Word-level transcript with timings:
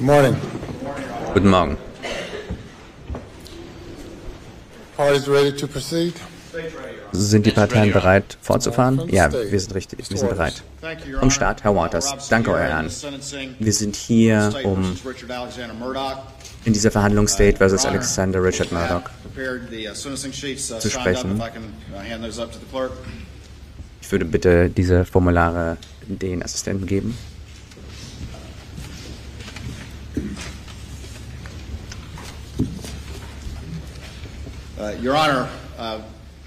Morning. 0.00 0.36
Guten 1.34 1.50
Morgen. 1.50 1.76
To 4.96 5.66
proceed? 5.66 6.14
Sind 7.12 7.46
die 7.46 7.50
Parteien 7.50 7.92
bereit 7.92 8.38
fortzufahren? 8.40 9.08
Ja, 9.08 9.32
wir 9.32 9.58
sind 9.58 9.74
richtig, 9.74 10.08
wir 10.10 10.16
sind 10.16 10.30
bereit. 10.30 10.62
Vom 11.18 11.30
Start, 11.30 11.64
Herr 11.64 11.74
Waters. 11.74 12.28
Danke, 12.28 12.52
Euer 12.52 12.60
Herrn. 12.60 12.90
Wir 13.58 13.72
sind 13.72 13.96
hier, 13.96 14.54
um 14.64 14.96
in 16.64 16.72
dieser 16.72 16.90
Verhandlungsstate 16.90 17.56
versus 17.56 17.84
Alexander 17.84 18.42
Richard 18.42 18.70
Murdoch 18.70 19.02
zu 20.80 20.90
sprechen. 20.90 21.42
Ich 24.00 24.12
würde 24.12 24.24
bitte 24.24 24.70
diese 24.70 25.04
Formulare 25.04 25.76
den 26.06 26.42
Assistenten 26.42 26.86
geben. 26.86 27.18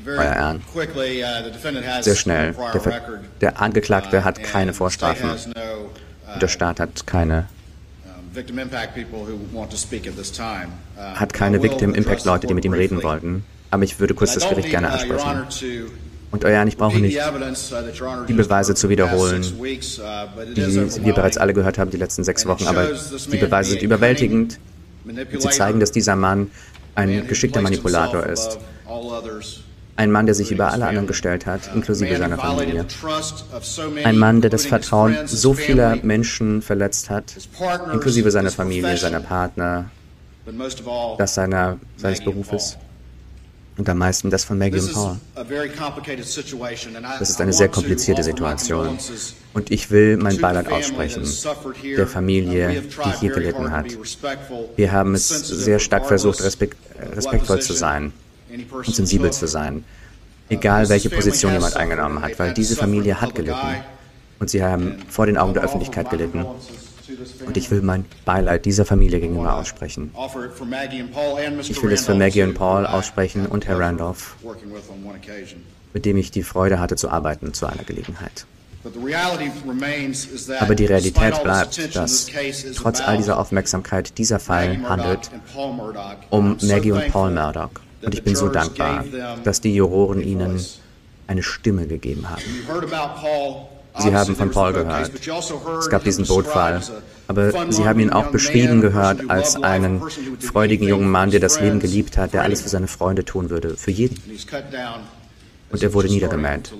Euer 0.06 0.36
Ehren. 0.36 0.62
quickly, 0.72 1.24
uh, 1.24 1.44
the 1.44 1.52
defendant 1.52 1.86
has 1.86 2.06
Sehr 2.06 2.16
schnell. 2.16 2.56
Der, 2.74 3.02
der 3.42 3.62
Angeklagte 3.62 4.24
hat 4.24 4.40
uh, 4.40 4.44
keine 4.44 4.74
Vorstrafen. 4.74 5.30
uh, 5.30 6.40
Der 6.40 6.48
Staat 6.48 6.80
hat 6.80 7.06
keine. 7.06 7.48
Uh, 8.04 8.40
hat 11.16 11.34
keine 11.34 11.58
I 11.58 11.62
will 11.62 11.70
Victim 11.70 11.90
address 11.90 11.98
Impact 11.98 12.22
the 12.22 12.30
Leute, 12.30 12.48
die 12.48 12.54
mit 12.54 12.66
ihm 12.66 12.74
reden 12.74 13.04
wollten. 13.04 13.44
Aber 13.70 13.84
ich 13.84 14.00
würde 14.00 14.14
kurz 14.14 14.34
das 14.34 14.48
Gericht 14.50 14.70
gerne 14.70 14.88
uh, 14.88 14.92
ansprechen. 14.92 15.46
Und 16.32 16.46
Euer 16.46 16.52
Ehren, 16.54 16.68
ich 16.70 16.78
brauche 16.78 16.98
nicht 16.98 17.18
uh, 17.18 18.26
die 18.28 18.34
Beweise 18.34 18.74
zu 18.74 18.88
wiederholen, 18.90 19.44
uh, 19.44 19.66
die 20.56 21.06
wir 21.06 21.14
bereits 21.14 21.38
alle 21.38 21.54
gehört 21.54 21.78
haben 21.78 21.92
die 21.92 21.98
letzten 21.98 22.24
sechs 22.24 22.46
Wochen. 22.46 22.66
Aber 22.68 22.88
die 22.88 23.38
Beweise 23.38 23.72
sind 23.72 23.82
überwältigend. 23.82 24.58
Sie 25.38 25.50
zeigen, 25.50 25.80
dass 25.80 25.92
dieser 25.92 26.16
Mann 26.16 26.40
man 26.40 26.81
ein 26.96 27.28
geschickter 27.28 27.62
Manipulator 27.62 28.26
ist. 28.26 28.60
Ein 29.98 30.12
Mann, 30.12 30.26
der 30.26 30.36
sich 30.36 30.52
über 30.52 30.72
alle 30.72 30.88
anderen 30.88 31.08
gestellt 31.08 31.46
hat, 31.46 31.70
inklusive 31.76 32.18
seiner 32.18 32.38
Familie. 32.38 32.86
Ein 34.04 34.18
Mann, 34.18 34.42
der 34.42 34.50
das 34.50 34.66
Vertrauen 34.66 35.16
so 35.26 35.54
vieler 35.54 35.98
Menschen 36.02 36.62
verletzt 36.62 37.10
hat, 37.10 37.36
inklusive 37.94 38.32
seiner 38.32 38.52
Familie, 38.52 38.98
seiner 38.98 39.20
Partner, 39.20 39.92
das 41.18 41.36
seiner, 41.36 41.78
seines 41.98 42.24
Berufes. 42.24 42.78
Und 43.82 43.90
am 43.90 43.98
meisten 43.98 44.30
das 44.30 44.44
von 44.44 44.60
Maggie 44.60 44.80
und 44.80 44.94
Paul. 44.94 45.18
Das 47.20 47.30
ist 47.32 47.42
eine 47.42 47.52
sehr 47.52 47.68
komplizierte 47.68 48.22
Situation. 48.22 48.96
Und 49.54 49.72
ich 49.72 49.90
will 49.90 50.18
mein 50.18 50.38
Beileid 50.40 50.72
aussprechen 50.72 51.24
der 51.98 52.06
Uh, 52.06 52.08
Familie, 52.08 52.68
have 52.68 53.04
die 53.06 53.20
hier 53.20 53.32
gelitten 53.32 53.72
hat. 53.72 53.88
Wir 54.76 54.92
haben 54.92 55.16
es 55.16 55.28
sehr 55.30 55.80
stark 55.80 56.06
versucht, 56.06 56.44
respekt, 56.44 56.78
respektvoll 57.16 57.60
zu 57.62 57.74
sein 57.74 58.14
und 58.72 58.96
sensibel 58.96 59.32
zu 59.34 59.48
sein, 59.48 59.84
egal 60.50 60.88
welche 60.90 61.10
Position 61.10 61.54
jemand 61.54 61.76
eingenommen 61.76 62.22
hat, 62.22 62.38
weil 62.38 62.54
diese 62.54 62.76
Familie 62.76 63.20
hat 63.20 63.34
gelitten 63.34 63.78
und 64.40 64.50
sie 64.52 64.64
haben 64.64 64.98
vor 65.10 65.26
den 65.26 65.38
Augen 65.38 65.56
der 65.56 65.64
Öffentlichkeit 65.64 66.10
gelitten. 66.12 66.46
Und 67.46 67.58
ich 67.58 67.72
will 67.72 67.82
mein 67.82 68.06
Beileid 68.26 68.66
dieser 68.66 68.86
Familie 68.86 69.20
gegenüber 69.20 69.56
aussprechen. 69.56 70.12
Ich 71.64 71.84
will 71.84 71.92
es 71.92 72.06
für 72.06 72.16
Maggie 72.16 72.44
und 72.44 72.54
Paul 72.54 72.86
aussprechen 72.86 73.46
und 73.46 73.68
Herr 73.68 73.80
Randolph, 73.80 74.36
mit 75.94 76.06
dem 76.06 76.18
ich 76.18 76.32
die 76.32 76.44
Freude 76.44 76.80
hatte 76.80 76.96
zu 76.96 77.10
arbeiten 77.10 77.54
zu 77.54 77.66
einer 77.66 77.84
Gelegenheit. 77.84 78.46
Aber 80.60 80.76
die 80.76 80.86
Realität 80.86 81.44
bleibt, 81.44 81.96
dass 81.96 82.28
trotz 82.76 83.02
all 83.02 83.18
dieser 83.18 83.38
Aufmerksamkeit 83.38 84.18
dieser 84.18 84.40
Fall 84.40 84.80
handelt 84.88 85.30
um 86.30 86.58
Maggie 86.64 86.92
und 86.92 87.08
Paul 87.10 87.32
Murdoch. 87.32 87.70
Und 88.02 88.16
ich 88.16 88.24
bin 88.24 88.36
so 88.36 88.50
dankbar, 88.50 89.06
dass 89.44 89.62
die 89.62 89.76
Juroren 89.76 90.22
ihnen 90.22 90.60
eine 91.28 91.44
Stimme 91.44 91.86
gegeben 91.86 92.28
haben. 92.30 92.42
Sie 94.00 94.14
haben 94.16 94.36
von 94.36 94.52
Paul 94.52 94.74
gehört. 94.74 95.12
Es 95.80 95.90
gab 95.90 96.04
diesen 96.04 96.26
Bootfall, 96.26 96.82
aber 97.28 97.72
Sie 97.72 97.86
haben 97.86 98.00
ihn 98.00 98.10
auch 98.10 98.28
beschrieben 98.28 98.82
gehört 98.82 99.30
als 99.30 99.62
einen 99.62 100.02
freudigen 100.40 100.88
jungen 100.88 101.10
Mann, 101.10 101.32
der 101.32 101.40
das 101.40 101.60
Leben 101.60 101.80
geliebt 101.80 102.18
hat, 102.18 102.34
der 102.34 102.44
alles 102.44 102.62
für 102.62 102.70
seine 102.70 102.88
Freunde 102.88 103.26
tun 103.26 103.50
würde, 103.50 103.76
für 103.78 103.92
jeden, 103.92 104.22
Und 105.72 105.84
er 105.84 105.94
wurde 105.94 106.08
niedergemäht. 106.10 106.74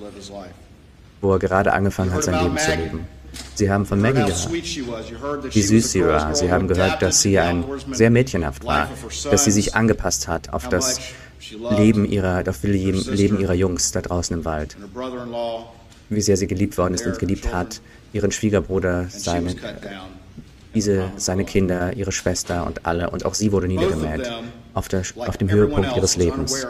wo 1.20 1.32
er 1.32 1.38
gerade 1.38 1.72
angefangen 1.72 2.12
hat, 2.12 2.24
sein 2.24 2.42
Leben 2.42 2.58
zu 2.58 2.70
leben. 2.74 3.06
Sie 3.54 3.70
haben 3.70 3.86
von 3.86 4.00
Maggie 4.00 4.24
gehört, 4.24 5.54
wie 5.54 5.62
süß 5.62 5.92
sie 5.92 6.04
war. 6.04 6.34
Sie 6.34 6.50
haben 6.50 6.68
gehört, 6.68 7.00
dass 7.00 7.22
sie 7.22 7.38
ein 7.38 7.64
sehr 7.92 8.10
mädchenhaft 8.10 8.64
war, 8.64 8.90
dass 9.30 9.44
sie 9.44 9.50
sich 9.50 9.74
angepasst 9.74 10.28
hat 10.28 10.52
auf 10.52 10.68
das 10.68 11.00
Leben 11.70 12.04
ihrer, 12.04 12.38
auf 12.40 12.44
das 12.44 12.62
Leben 12.62 13.40
ihrer 13.40 13.54
Jungs 13.54 13.92
da 13.92 14.00
draußen 14.00 14.36
im 14.36 14.44
Wald. 14.44 14.76
Wie 16.14 16.20
sehr 16.20 16.36
sie 16.36 16.46
geliebt 16.46 16.76
worden 16.78 16.94
ist 16.94 17.06
und 17.06 17.18
geliebt 17.18 17.52
hat, 17.52 17.80
ihren 18.12 18.32
Schwiegerbruder, 18.32 19.06
seine, 19.08 19.54
diese, 20.74 21.10
seine 21.16 21.44
Kinder, 21.44 21.94
ihre 21.94 22.12
Schwester 22.12 22.66
und 22.66 22.84
alle. 22.84 23.10
Und 23.10 23.24
auch 23.24 23.34
sie 23.34 23.52
wurde 23.52 23.68
niedergemäht 23.68 24.30
auf, 24.74 24.88
der, 24.88 25.02
auf 25.16 25.36
dem 25.36 25.50
Höhepunkt 25.50 25.96
ihres 25.96 26.16
Lebens. 26.16 26.66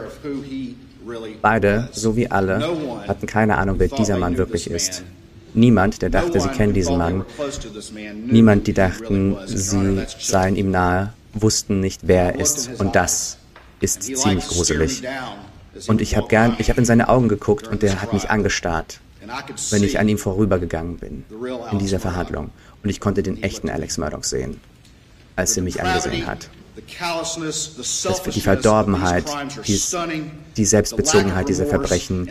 Beide, 1.41 1.89
so 1.91 2.15
wie 2.15 2.31
alle, 2.31 2.65
hatten 3.07 3.27
keine 3.27 3.57
Ahnung, 3.57 3.75
wer 3.79 3.89
dieser 3.89 4.17
Mann 4.17 4.37
wirklich 4.37 4.69
ist. 4.69 5.03
Niemand, 5.53 6.01
der 6.01 6.09
dachte, 6.09 6.39
sie 6.39 6.49
kennen 6.49 6.73
diesen 6.73 6.97
Mann, 6.97 7.25
niemand, 8.25 8.65
die 8.65 8.73
dachten, 8.73 9.37
sie 9.45 10.03
seien 10.19 10.55
ihm 10.55 10.71
nahe, 10.71 11.13
wussten 11.33 11.79
nicht, 11.79 12.01
wer 12.03 12.33
er 12.33 12.39
ist. 12.39 12.71
Und 12.79 12.95
das 12.95 13.37
ist 13.81 14.03
ziemlich 14.03 14.47
gruselig. 14.47 15.03
Und 15.87 16.01
ich 16.01 16.15
habe 16.15 16.27
gern, 16.27 16.55
ich 16.57 16.69
habe 16.69 16.79
in 16.79 16.85
seine 16.85 17.09
Augen 17.09 17.27
geguckt 17.27 17.67
und 17.67 17.83
er 17.83 18.01
hat 18.01 18.13
mich 18.13 18.29
angestarrt, 18.29 18.99
wenn 19.71 19.83
ich 19.83 19.99
an 19.99 20.07
ihm 20.07 20.17
vorübergegangen 20.17 20.97
bin 20.97 21.23
in 21.71 21.79
dieser 21.79 21.99
Verhandlung. 21.99 22.51
Und 22.83 22.89
ich 22.89 22.99
konnte 22.99 23.23
den 23.23 23.41
echten 23.41 23.69
Alex 23.69 23.97
Murdoch 23.97 24.23
sehen, 24.23 24.59
als 25.35 25.55
er 25.57 25.63
mich 25.63 25.81
angesehen 25.81 26.25
hat. 26.25 26.49
Das, 26.75 28.23
die 28.33 28.41
Verdorbenheit, 28.41 29.25
die, 29.67 29.79
die 30.57 30.65
Selbstbezogenheit 30.65 31.47
dieser 31.47 31.67
Verbrechen 31.67 32.29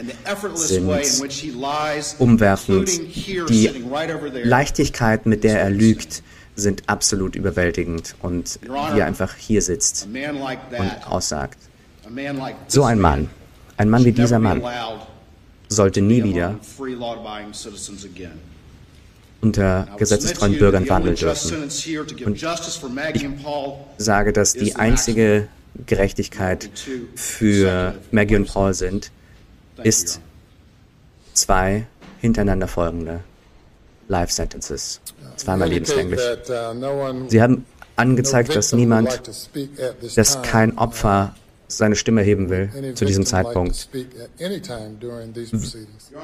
sind 0.54 0.90
umwerfend. 2.18 2.90
Die 3.48 3.70
Leichtigkeit, 4.42 5.26
mit 5.26 5.44
der 5.44 5.60
er 5.60 5.70
lügt, 5.70 6.22
sind 6.56 6.82
absolut 6.88 7.36
überwältigend. 7.36 8.16
Und 8.20 8.58
wie 8.62 8.98
er 8.98 9.06
einfach 9.06 9.36
hier 9.36 9.62
sitzt 9.62 10.08
und 10.08 11.06
aussagt. 11.06 11.58
So 12.66 12.82
ein 12.82 13.00
Mann, 13.00 13.30
ein 13.76 13.88
Mann 13.88 14.04
wie 14.04 14.12
dieser 14.12 14.40
Mann, 14.40 14.62
sollte 15.74 16.00
nie 16.00 16.22
wieder 16.24 16.58
unter 19.40 19.88
gesetzestreuen 19.98 20.58
Bürgern 20.58 20.88
wandeln 20.88 21.16
dürfen. 21.16 21.64
Und 22.24 22.36
ich 22.36 23.36
sage, 23.98 24.32
dass 24.32 24.52
die 24.52 24.76
einzige 24.76 25.48
Gerechtigkeit 25.86 26.70
für 27.16 27.94
Maggie 28.10 28.36
und 28.36 28.46
Paul 28.46 28.72
sind, 28.74 29.10
ist 29.82 30.20
zwei 31.34 31.86
hintereinander 32.20 32.68
folgende 32.68 33.20
Life 34.08 34.32
Sentences, 34.32 35.00
zweimal 35.36 35.68
lebenslänglich. 35.68 36.20
Sie 37.28 37.42
haben 37.42 37.64
angezeigt, 37.96 38.54
dass 38.54 38.72
niemand, 38.72 39.22
dass 40.14 40.42
kein 40.42 40.78
Opfer 40.78 41.34
seine 41.76 41.96
Stimme 41.96 42.22
heben 42.22 42.50
will 42.50 42.70
zu 42.94 43.04
diesem 43.04 43.26
Zeitpunkt. 43.26 43.88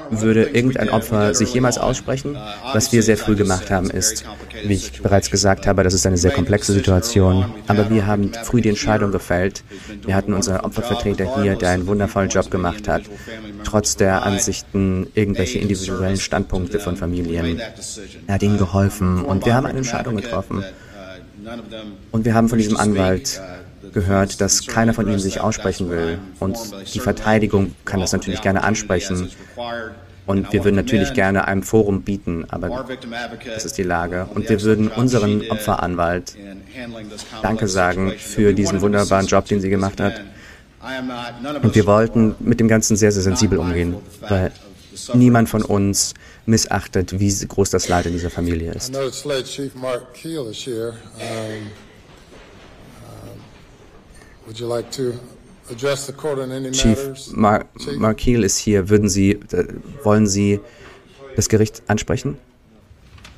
Würde 0.09 0.43
irgendein 0.43 0.89
Opfer 0.89 1.33
sich 1.33 1.53
jemals 1.53 1.77
aussprechen? 1.77 2.37
Was 2.73 2.91
wir 2.91 3.03
sehr 3.03 3.17
früh 3.17 3.35
gemacht 3.35 3.71
haben, 3.71 3.89
ist, 3.89 4.25
wie 4.65 4.73
ich 4.73 5.01
bereits 5.01 5.31
gesagt 5.31 5.67
habe, 5.67 5.83
das 5.83 5.93
ist 5.93 6.05
eine 6.05 6.17
sehr 6.17 6.31
komplexe 6.31 6.73
Situation, 6.73 7.53
aber 7.67 7.89
wir 7.89 8.05
haben 8.05 8.31
früh 8.43 8.61
die 8.61 8.69
Entscheidung 8.69 9.11
gefällt. 9.11 9.63
Wir 10.05 10.15
hatten 10.15 10.33
unseren 10.33 10.61
Opfervertreter 10.61 11.41
hier, 11.41 11.55
der 11.55 11.69
einen 11.69 11.87
wundervollen 11.87 12.29
Job 12.29 12.51
gemacht 12.51 12.87
hat, 12.87 13.03
trotz 13.63 13.95
der 13.95 14.23
Ansichten, 14.23 15.07
irgendwelche 15.13 15.59
individuellen 15.59 16.17
Standpunkte 16.17 16.79
von 16.79 16.95
Familien. 16.97 17.61
Er 18.27 18.35
hat 18.35 18.43
ihnen 18.43 18.57
geholfen 18.57 19.23
und 19.23 19.45
wir 19.45 19.53
haben 19.55 19.65
eine 19.65 19.79
Entscheidung 19.79 20.15
getroffen. 20.15 20.63
Und 22.11 22.25
wir 22.25 22.33
haben 22.33 22.49
von 22.49 22.57
diesem 22.57 22.77
Anwalt 22.77 23.41
gehört, 23.93 24.41
dass 24.41 24.67
keiner 24.67 24.93
von 24.93 25.07
ihnen 25.07 25.19
sich 25.19 25.39
aussprechen 25.39 25.89
will. 25.89 26.19
Und 26.39 26.57
die 26.93 26.99
Verteidigung 26.99 27.75
kann 27.85 27.99
das 27.99 28.13
natürlich 28.13 28.41
gerne 28.41 28.63
ansprechen. 28.63 29.29
Und 30.25 30.53
wir 30.53 30.63
würden 30.63 30.75
natürlich 30.75 31.13
gerne 31.13 31.47
einem 31.47 31.63
Forum 31.63 32.03
bieten, 32.03 32.45
aber 32.49 32.85
das 33.45 33.65
ist 33.65 33.77
die 33.79 33.83
Lage. 33.83 34.27
Und 34.35 34.47
wir 34.47 34.61
würden 34.61 34.89
unseren 34.89 35.49
Opferanwalt 35.49 36.35
Danke 37.41 37.67
sagen 37.67 38.13
für 38.17 38.53
diesen 38.53 38.81
wunderbaren 38.81 39.25
Job, 39.25 39.45
den 39.45 39.59
sie 39.59 39.69
gemacht 39.69 39.99
hat. 39.99 40.21
Und 41.63 41.73
wir 41.73 41.85
wollten 41.87 42.35
mit 42.39 42.59
dem 42.59 42.67
Ganzen 42.67 42.95
sehr, 42.95 43.11
sehr 43.11 43.23
sensibel 43.23 43.57
umgehen, 43.57 43.95
weil 44.27 44.51
niemand 45.13 45.49
von 45.49 45.63
uns 45.63 46.13
missachtet, 46.45 47.19
wie 47.19 47.33
groß 47.47 47.69
das 47.69 47.87
Leid 47.87 48.05
in 48.05 48.13
dieser 48.13 48.29
Familie 48.29 48.73
ist. 48.73 48.93
Chief 56.71 56.97
matters? 56.97 57.31
Mar 57.33 57.65
Chief? 57.77 57.97
Markeel 57.97 58.43
ist 58.43 58.57
hier. 58.57 58.89
Würden 58.89 59.09
Sie, 59.09 59.31
äh, 59.31 59.67
wollen 60.03 60.27
Sie 60.27 60.59
das 61.35 61.49
Gericht 61.49 61.83
ansprechen? 61.87 62.37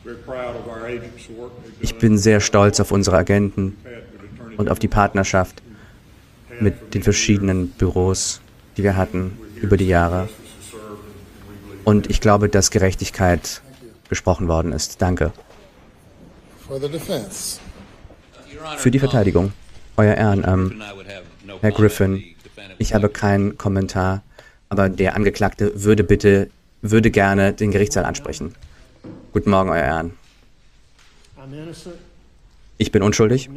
We're 0.04 0.16
proud 0.25 0.56
of 0.56 0.68
our 0.68 0.84
agents' 0.86 1.30
work. 1.38 1.52
they've 1.63 1.84
Ich 1.84 1.98
bin 1.98 2.18
sehr 2.18 2.40
stolz 2.40 2.80
auf 2.80 2.92
unsere 2.92 3.18
Agenten 3.18 3.78
und 4.58 4.69
auf 4.69 4.80
die 4.80 4.88
Partnerschaft 4.88 5.62
mit 6.60 6.94
den 6.94 7.04
verschiedenen 7.04 7.69
Büros, 7.69 8.42
die 8.78 8.84
wir 8.84 8.96
hatten 8.96 9.38
über 9.56 9.78
die 9.78 9.88
Jahre. 9.88 10.30
Und 11.84 12.10
ich 12.10 12.22
glaube, 12.22 12.50
dass 12.50 12.72
Gerechtigkeit 12.72 13.62
gesprochen 14.10 14.48
worden 14.48 14.72
ist. 14.72 15.02
Danke. 15.02 15.34
Für 18.78 18.92
die 18.92 19.00
Verteidigung. 19.00 19.54
Euer 19.98 20.16
Ehren, 20.16 20.44
ähm, 20.48 20.82
Herr 21.62 21.72
Griffin, 21.72 22.24
ich 22.78 22.94
habe 22.94 23.10
keinen 23.10 23.58
Kommentar, 23.58 24.24
aber 24.70 24.90
der 24.90 25.16
Angeklagte 25.16 25.84
würde 25.84 26.04
bitte, 26.04 26.50
würde 26.82 27.12
gerne 27.12 27.54
den 27.54 27.72
Gerichtssaal 27.72 28.06
ansprechen. 28.06 28.56
Guten 29.34 29.50
Morgen, 29.50 29.70
Euer 29.70 29.84
Ehren. 29.84 30.14
Ich 32.78 32.92
bin 32.92 33.04
unschuldig. 33.04 33.50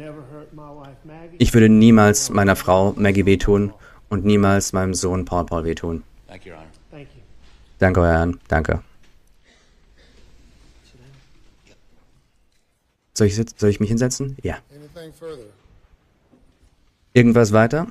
Ich 1.37 1.53
würde 1.53 1.69
niemals 1.69 2.29
meiner 2.29 2.55
Frau 2.55 2.93
Maggie 2.95 3.25
wehtun 3.25 3.73
und 4.09 4.25
niemals 4.25 4.73
meinem 4.73 4.93
Sohn 4.93 5.25
Paul 5.25 5.45
Paul 5.45 5.63
wehtun. 5.63 6.03
Danke, 7.79 8.01
Euer 8.01 8.13
Ehren. 8.13 8.39
Danke. 8.47 8.81
Soll 13.13 13.27
ich, 13.27 13.35
soll 13.35 13.69
ich 13.69 13.79
mich 13.79 13.89
hinsetzen? 13.89 14.37
Ja. 14.43 14.57
Your 17.15 17.23
Honor. 17.23 17.87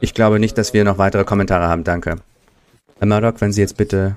Ich 0.00 0.12
glaube 0.12 0.38
nicht, 0.38 0.58
dass 0.58 0.74
wir 0.74 0.84
noch 0.84 0.98
weitere 0.98 1.24
Kommentare 1.24 1.66
haben. 1.66 1.82
Danke. 1.82 2.16
Herr 2.98 3.06
Murdoch, 3.06 3.40
wenn 3.40 3.52
Sie 3.52 3.62
jetzt 3.62 3.76
bitte 3.76 4.16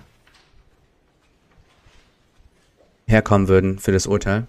herkommen 3.08 3.48
würden 3.48 3.80
für 3.80 3.94
das 3.94 4.06
Urteil. 4.06 4.48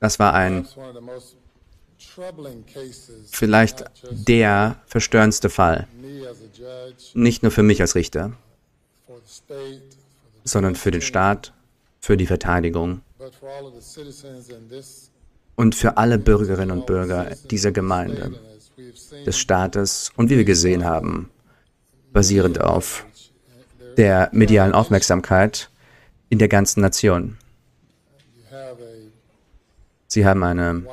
Das 0.00 0.18
war 0.18 0.34
ein 0.34 0.66
vielleicht 3.30 3.84
der 4.10 4.76
verstörendste 4.86 5.50
Fall. 5.50 5.86
Nicht 7.14 7.42
nur 7.42 7.52
für 7.52 7.62
mich 7.62 7.80
als 7.80 7.94
Richter, 7.94 8.32
sondern 10.44 10.74
für 10.74 10.90
den 10.90 11.02
Staat, 11.02 11.52
für 12.00 12.16
die 12.16 12.26
Verteidigung 12.26 13.02
und 15.56 15.74
für 15.74 15.96
alle 15.96 16.18
Bürgerinnen 16.18 16.70
und 16.70 16.86
Bürger 16.86 17.36
dieser 17.50 17.72
Gemeinde, 17.72 18.38
des 19.26 19.38
Staates 19.38 20.10
und 20.16 20.30
wie 20.30 20.36
wir 20.36 20.44
gesehen 20.44 20.84
haben, 20.84 21.30
basierend 22.12 22.60
auf 22.60 23.04
der 23.96 24.30
medialen 24.32 24.72
Aufmerksamkeit 24.72 25.70
in 26.28 26.38
der 26.38 26.48
ganzen 26.48 26.80
Nation. 26.80 27.36
Sie 30.12 30.26
haben 30.26 30.42
eine 30.42 30.84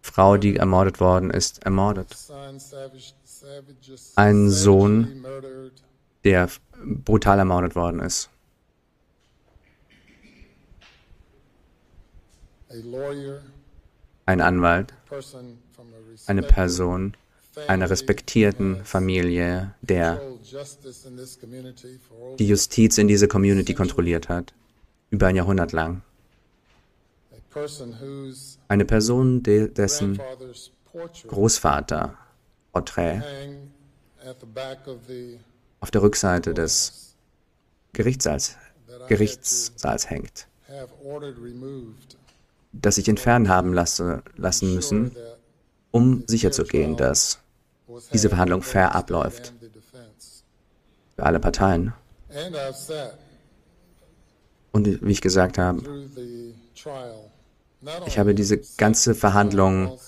Frau, 0.00 0.36
die 0.36 0.54
ermordet 0.54 1.00
worden 1.00 1.30
ist, 1.30 1.64
ermordet. 1.64 2.14
son 2.14 2.60
savage, 2.60 3.12
savage, 3.24 3.96
Ein 4.14 4.50
Sohn. 4.50 5.26
der 6.22 6.48
brutal 6.84 7.40
ermordet 7.40 7.74
worden 7.74 7.98
ist. 7.98 8.30
Ein 14.26 14.40
Anwalt, 14.40 14.94
eine 16.26 16.42
Person 16.42 17.16
einer 17.66 17.90
respektierten 17.90 18.84
Familie, 18.84 19.74
der 19.80 20.20
die 22.38 22.46
Justiz 22.46 22.98
in 22.98 23.08
dieser 23.08 23.26
Community 23.26 23.74
kontrolliert 23.74 24.28
hat, 24.28 24.54
über 25.10 25.26
ein 25.26 25.34
Jahrhundert 25.34 25.72
lang. 25.72 26.02
Eine 28.68 28.84
Person, 28.84 29.42
de 29.42 29.68
dessen 29.68 30.20
Großvater 31.28 32.16
Porträt 32.72 33.22
auf 35.80 35.90
der 35.90 36.02
Rückseite 36.02 36.52
des 36.52 37.16
Gerichtssaals, 37.92 38.56
Gerichtssaals 39.08 40.10
hängt, 40.10 40.48
das 42.72 42.98
ich 42.98 43.08
entfernen 43.08 43.48
haben 43.48 43.72
lasse, 43.72 44.22
lassen 44.36 44.74
müssen, 44.74 45.16
um 45.90 46.24
sicherzugehen, 46.26 46.96
dass 46.96 47.38
diese 48.12 48.28
Verhandlung 48.28 48.62
fair 48.62 48.94
abläuft 48.94 49.54
für 51.14 51.22
alle 51.24 51.40
Parteien. 51.40 51.94
Und 54.72 55.02
wie 55.02 55.12
ich 55.12 55.22
gesagt 55.22 55.56
habe, 55.56 55.82
ich 58.06 58.18
habe 58.18 58.34
diese 58.34 58.58
ganze 58.76 59.14
Verhandlung 59.14 59.98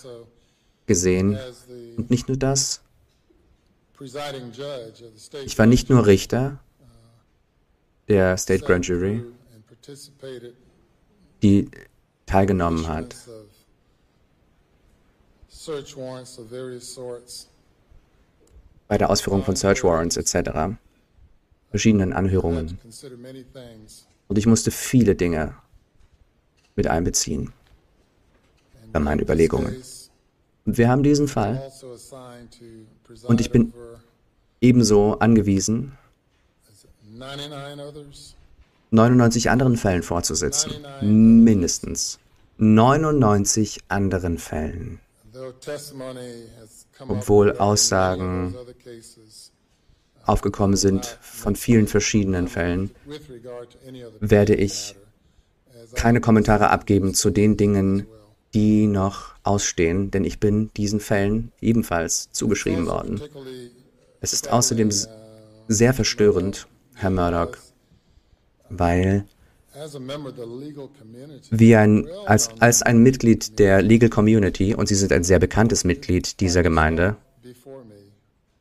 gesehen 0.87 1.39
und 1.97 2.11
nicht 2.11 2.29
nur 2.29 2.37
das, 2.37 2.83
ich 5.45 5.59
war 5.59 5.67
nicht 5.67 5.91
nur 5.91 6.07
Richter 6.07 6.61
der 8.09 8.37
State 8.37 8.65
Grand 8.65 8.87
Jury, 8.87 9.25
die 11.43 11.71
teilgenommen 12.27 12.87
hat 12.87 13.17
bei 18.87 18.97
der 18.97 19.11
Ausführung 19.11 19.45
von 19.45 19.57
Search 19.57 19.85
Warrants 19.85 20.17
etc., 20.17 20.79
verschiedenen 21.71 22.13
Anhörungen. 22.15 22.79
Und 24.29 24.39
ich 24.39 24.47
musste 24.47 24.71
viele 24.71 25.15
Dinge 25.15 25.55
mit 26.75 26.87
einbeziehen 26.87 27.53
bei 28.93 28.99
meinen 29.01 29.21
Überlegungen. 29.21 29.77
wir 30.65 30.89
haben 30.89 31.03
diesen 31.03 31.29
Fall 31.29 31.71
Und 33.25 33.41
ich 33.41 33.51
bin- 33.51 33.73
ebenso 34.61 35.19
angewiesen, 35.19 35.93
99 37.17 37.81
others. 37.85 38.35
99 38.91 39.51
anderen 39.51 39.77
Fällen 39.77 40.03
fortzusetzen. 40.03 40.73
Mindestens 41.03 42.19
99 42.59 43.81
anderen 43.89 44.39
Fällen. 44.39 45.01
Obwohl 47.07 47.57
Aussagen 47.59 48.55
aufgekommen 50.25 50.77
sind 50.77 51.19
von 51.23 51.55
vielen 51.57 51.87
verschiedenen 51.87 52.49
Fällen, 52.49 52.91
werde 54.21 54.55
ich 54.55 54.97
keine 55.95 56.21
Kommentare 56.21 56.71
abgeben 56.71 57.15
zu 57.15 57.31
den 57.31 57.57
Dingen, 57.57 58.07
die 58.55 58.87
noch 58.87 59.35
ausstehen, 59.43 60.11
denn 60.11 60.25
ich 60.25 60.41
bin 60.41 60.71
diesen 60.77 61.01
Fällen 61.01 61.53
ebenfalls 61.61 62.31
zugeschrieben 62.33 62.87
worden. 62.87 63.21
Es 64.21 64.33
ist 64.33 64.51
außerdem 64.51 64.91
sehr 65.69 65.95
verstörend, 65.95 66.67
Herr 66.95 67.11
Murdoch, 67.11 67.57
weil 68.69 69.25
wie 71.51 71.77
ein, 71.77 72.09
als, 72.27 72.51
als 72.59 72.83
ein 72.83 72.99
Mitglied 72.99 73.59
der 73.59 73.81
Legal 73.81 74.09
Community, 74.09 74.75
und 74.75 74.89
Sie 74.89 74.97
sind 74.97 75.13
ein 75.13 75.23
sehr 75.23 75.39
bekanntes 75.39 75.85
Mitglied 75.85 76.41
dieser 76.41 76.63
Gemeinde, 76.63 77.17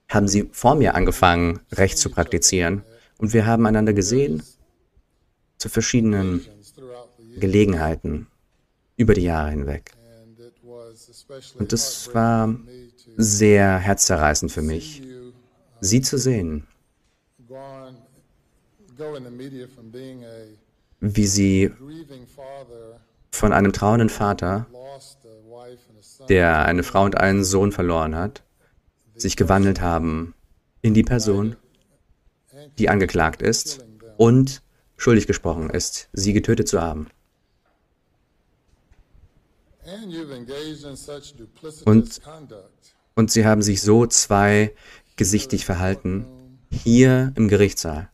haben 0.10 0.28
Sie 0.28 0.48
vor 0.52 0.76
mir 0.76 0.96
angefangen, 0.96 1.60
Recht 1.72 1.98
zu 1.98 2.10
praktizieren. 2.10 2.84
Und 3.18 3.34
wir 3.34 3.46
haben 3.46 3.66
einander 3.66 3.94
gesehen 3.94 4.44
zu 5.58 5.70
verschiedenen 5.70 6.46
Gelegenheiten 7.40 8.28
über 8.98 9.14
die 9.14 9.22
Jahre 9.22 9.52
hinweg. 9.52 9.92
Und 11.58 11.72
das 11.72 12.14
war 12.14 12.56
sehr 13.16 13.78
herzzerreißend 13.78 14.52
für 14.52 14.62
mich, 14.62 15.02
Sie 15.80 16.02
zu 16.02 16.18
sehen, 16.18 16.68
wie 21.00 21.28
Sie 21.28 21.72
von 23.32 23.54
einem 23.54 23.74
trauernden 23.74 24.10
Vater, 24.10 24.66
der 26.30 26.66
eine 26.66 26.84
Frau 26.84 27.04
und 27.04 27.18
einen 27.18 27.44
Sohn 27.44 27.72
verloren 27.72 28.16
hat, 28.16 28.44
sich 29.16 29.38
gewandelt 29.38 29.82
haben 29.82 30.34
in 30.82 30.94
die 30.94 31.04
Person, 31.04 31.56
die 32.80 32.90
angeklagt 32.90 33.42
ist 33.42 33.86
und 34.18 34.64
schuldig 34.96 35.28
gesprochen 35.28 35.70
ist, 35.70 36.10
sie 36.14 36.34
getötet 36.34 36.68
zu 36.68 36.82
haben. 36.82 37.08
Und, 41.86 42.22
und 43.16 43.32
sie 43.32 43.46
haben 43.46 43.62
sich 43.62 43.82
so 43.82 44.06
zweigesichtig 44.06 45.66
verhalten, 45.66 46.26
hier 46.70 47.32
im 47.36 47.48
Gerichtssaal, 47.48 48.10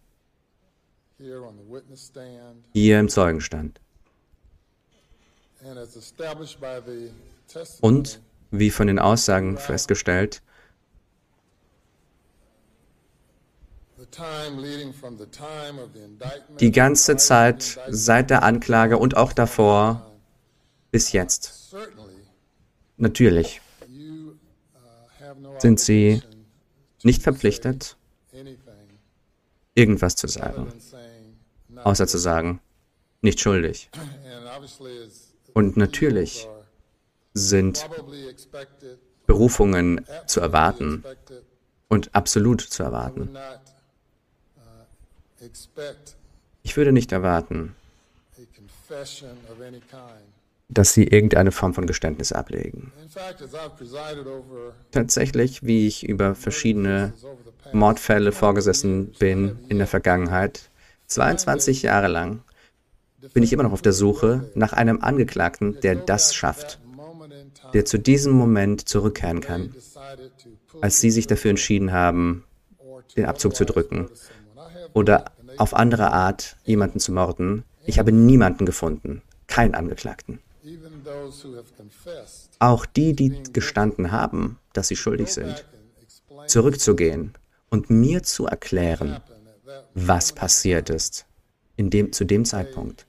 hier 2.73 2.99
im 2.99 3.09
Zeugenstand. 3.09 3.79
Und, 7.81 8.21
wie 8.51 8.69
von 8.69 8.87
den 8.87 8.99
Aussagen 8.99 9.57
festgestellt, 9.57 10.43
die 16.59 16.71
ganze 16.71 17.15
Zeit 17.17 17.79
seit 17.89 18.29
der 18.29 18.43
Anklage 18.43 18.97
und 18.97 19.17
auch 19.17 19.33
davor 19.33 20.12
bis 20.93 21.11
jetzt. 21.11 21.73
Natürlich 22.97 23.61
sind 25.57 25.79
sie 25.79 26.21
nicht 27.01 27.23
verpflichtet, 27.23 27.97
irgendwas 29.73 30.15
zu 30.15 30.27
sagen, 30.27 30.71
außer 31.83 32.05
zu 32.05 32.19
sagen, 32.19 32.61
nicht 33.21 33.39
schuldig. 33.39 33.89
Und 35.53 35.77
natürlich 35.77 36.47
sind 37.33 37.89
Berufungen 39.25 40.05
zu 40.27 40.41
erwarten 40.41 41.03
und 41.87 42.13
absolut 42.13 42.61
zu 42.61 42.83
erwarten. 42.83 43.35
Ich 46.61 46.77
würde 46.77 46.91
nicht 46.91 47.11
erwarten, 47.11 47.75
dass 50.73 50.93
sie 50.93 51.03
irgendeine 51.03 51.51
Form 51.51 51.73
von 51.73 51.87
Geständnis 51.87 52.31
ablegen. 52.31 52.91
Tatsächlich, 54.91 55.63
wie 55.63 55.87
ich 55.87 56.07
über 56.07 56.35
verschiedene 56.35 57.13
Mordfälle 57.71 58.31
vorgesessen 58.31 59.13
bin 59.19 59.59
in 59.69 59.77
der 59.77 59.87
Vergangenheit, 59.87 60.69
22 61.07 61.83
Jahre 61.83 62.07
lang, 62.07 62.41
bin 63.33 63.43
ich 63.43 63.53
immer 63.53 63.63
noch 63.63 63.71
auf 63.71 63.81
der 63.81 63.93
Suche 63.93 64.49
nach 64.53 64.73
einem 64.73 65.01
Angeklagten, 65.01 65.79
der 65.81 65.95
das 65.95 66.35
schafft, 66.35 66.79
der 67.73 67.85
zu 67.85 67.97
diesem 67.97 68.33
Moment 68.33 68.87
zurückkehren 68.87 69.39
kann, 69.39 69.73
als 70.81 70.99
sie 70.99 71.11
sich 71.11 71.27
dafür 71.27 71.51
entschieden 71.51 71.91
haben, 71.91 72.43
den 73.15 73.25
Abzug 73.25 73.55
zu 73.55 73.65
drücken 73.65 74.09
oder 74.93 75.25
auf 75.57 75.73
andere 75.73 76.11
Art 76.11 76.57
jemanden 76.65 76.99
zu 76.99 77.11
morden. 77.11 77.63
Ich 77.85 77.99
habe 77.99 78.11
niemanden 78.11 78.65
gefunden, 78.65 79.21
keinen 79.47 79.75
Angeklagten. 79.75 80.39
Auch 82.59 82.85
die, 82.85 83.13
die 83.13 83.43
gestanden 83.51 84.11
haben, 84.11 84.59
dass 84.73 84.87
sie 84.87 84.95
schuldig 84.95 85.33
sind, 85.33 85.65
zurückzugehen 86.47 87.33
und 87.69 87.89
mir 87.89 88.23
zu 88.23 88.45
erklären, 88.45 89.21
was 89.93 90.31
passiert 90.31 90.89
ist 90.89 91.25
in 91.75 91.89
dem, 91.89 92.13
zu 92.13 92.25
dem 92.25 92.45
Zeitpunkt, 92.45 93.05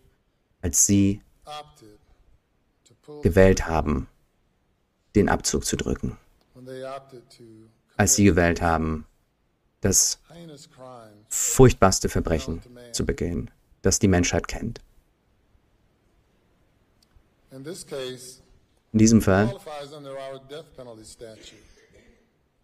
als 0.62 0.86
sie 0.86 1.20
gewählt 3.22 3.66
haben, 3.66 4.08
den 5.14 5.28
Abzug 5.28 5.64
zu 5.64 5.76
drücken. 5.76 6.18
Als 7.96 8.16
sie 8.16 8.24
gewählt 8.24 8.62
haben, 8.62 9.06
das 9.80 10.18
furchtbarste 11.28 12.08
Verbrechen 12.08 12.62
zu 12.92 13.04
begehen, 13.04 13.50
das 13.82 13.98
die 13.98 14.08
Menschheit 14.08 14.48
kennt. 14.48 14.80
In 17.54 18.98
diesem 18.98 19.22
Fall, 19.22 19.54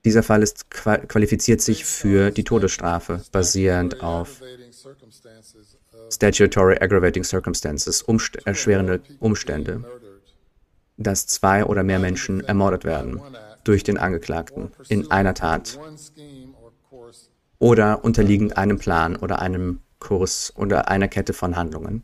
dieser 0.04 0.22
Fall 0.24 0.42
ist, 0.42 0.70
qualifiziert 0.70 1.60
sich 1.60 1.84
für 1.84 2.32
die 2.32 2.42
Todesstrafe, 2.42 3.22
basierend 3.30 4.02
auf 4.02 4.42
Statutory 6.10 6.78
Aggravating 6.80 7.22
Circumstances, 7.22 8.02
umst 8.02 8.44
erschwerende 8.44 9.00
Umstände, 9.20 9.84
dass 10.96 11.28
zwei 11.28 11.64
oder 11.64 11.84
mehr 11.84 12.00
Menschen 12.00 12.40
ermordet 12.40 12.84
werden 12.84 13.20
durch 13.62 13.84
den 13.84 13.96
Angeklagten 13.96 14.72
in 14.88 15.08
einer 15.12 15.34
Tat 15.34 15.78
oder 17.60 18.04
unterliegend 18.04 18.56
einem 18.56 18.78
Plan 18.78 19.14
oder 19.14 19.40
einem 19.40 19.82
Kurs 20.00 20.52
oder 20.56 20.88
einer 20.88 21.06
Kette 21.06 21.32
von 21.32 21.54
Handlungen. 21.54 22.02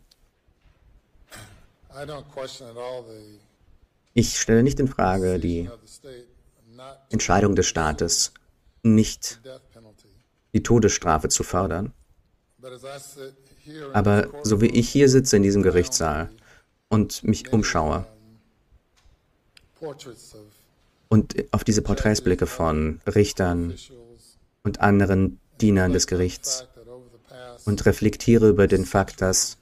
Ich 4.14 4.38
stelle 4.38 4.62
nicht 4.62 4.80
in 4.80 4.88
Frage 4.88 5.38
die 5.38 5.70
Entscheidung 7.10 7.54
des 7.54 7.66
Staates, 7.66 8.32
nicht 8.82 9.40
die 10.52 10.62
Todesstrafe 10.62 11.28
zu 11.28 11.42
fördern. 11.42 11.92
Aber 13.92 14.28
so 14.42 14.60
wie 14.60 14.66
ich 14.66 14.88
hier 14.88 15.08
sitze 15.08 15.36
in 15.36 15.42
diesem 15.42 15.62
Gerichtssaal 15.62 16.30
und 16.88 17.24
mich 17.24 17.52
umschaue 17.52 18.06
und 21.08 21.34
auf 21.52 21.64
diese 21.64 21.82
Porträts 21.82 22.20
blicke 22.20 22.46
von 22.46 23.00
Richtern 23.06 23.74
und 24.62 24.80
anderen 24.80 25.38
Dienern 25.60 25.92
des 25.92 26.06
Gerichts 26.06 26.66
und 27.64 27.86
reflektiere 27.86 28.48
über 28.48 28.66
den 28.66 28.84
Fakt, 28.84 29.20
dass 29.20 29.58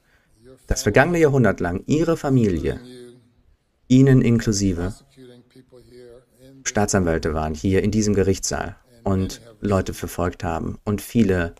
das 0.67 0.83
vergangene 0.83 1.19
Jahrhundert 1.19 1.59
lang 1.59 1.83
ihre 1.85 2.17
Familie, 2.17 2.79
ihnen 3.87 4.21
inklusive, 4.21 4.93
Staatsanwälte 6.63 7.33
waren 7.33 7.53
hier 7.53 7.83
in 7.83 7.91
diesem 7.91 8.15
Gerichtssaal 8.15 8.75
und 9.03 9.41
Leute 9.61 9.93
verfolgt 9.93 10.43
haben 10.43 10.79
und 10.83 11.01
viele 11.01 11.53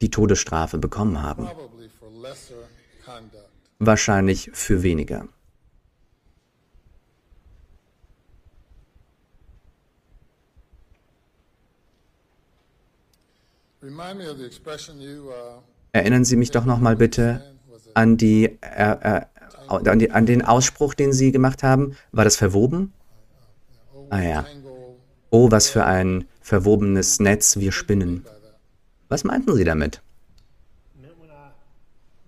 die 0.00 0.10
Todesstrafe 0.10 0.78
bekommen 0.78 1.20
haben. 1.22 1.48
Wahrscheinlich 3.78 4.50
für 4.52 4.82
weniger. 4.82 5.28
Uh, 13.82 15.73
Erinnern 15.94 16.24
Sie 16.24 16.34
mich 16.34 16.50
doch 16.50 16.64
noch 16.64 16.80
mal 16.80 16.96
bitte 16.96 17.40
an, 17.94 18.16
die, 18.16 18.46
äh, 18.62 18.96
äh, 19.00 19.20
an, 19.68 19.98
die, 20.00 20.10
an 20.10 20.26
den 20.26 20.42
Ausspruch, 20.42 20.92
den 20.92 21.12
Sie 21.12 21.30
gemacht 21.30 21.62
haben. 21.62 21.96
War 22.10 22.24
das 22.24 22.34
verwoben? 22.34 22.92
Ah 24.10 24.20
ja. 24.20 24.44
Oh, 25.30 25.52
was 25.52 25.70
für 25.70 25.84
ein 25.84 26.24
verwobenes 26.40 27.20
Netz 27.20 27.58
wir 27.60 27.70
spinnen. 27.70 28.26
Was 29.08 29.22
meinten 29.22 29.54
Sie 29.54 29.62
damit? 29.62 30.02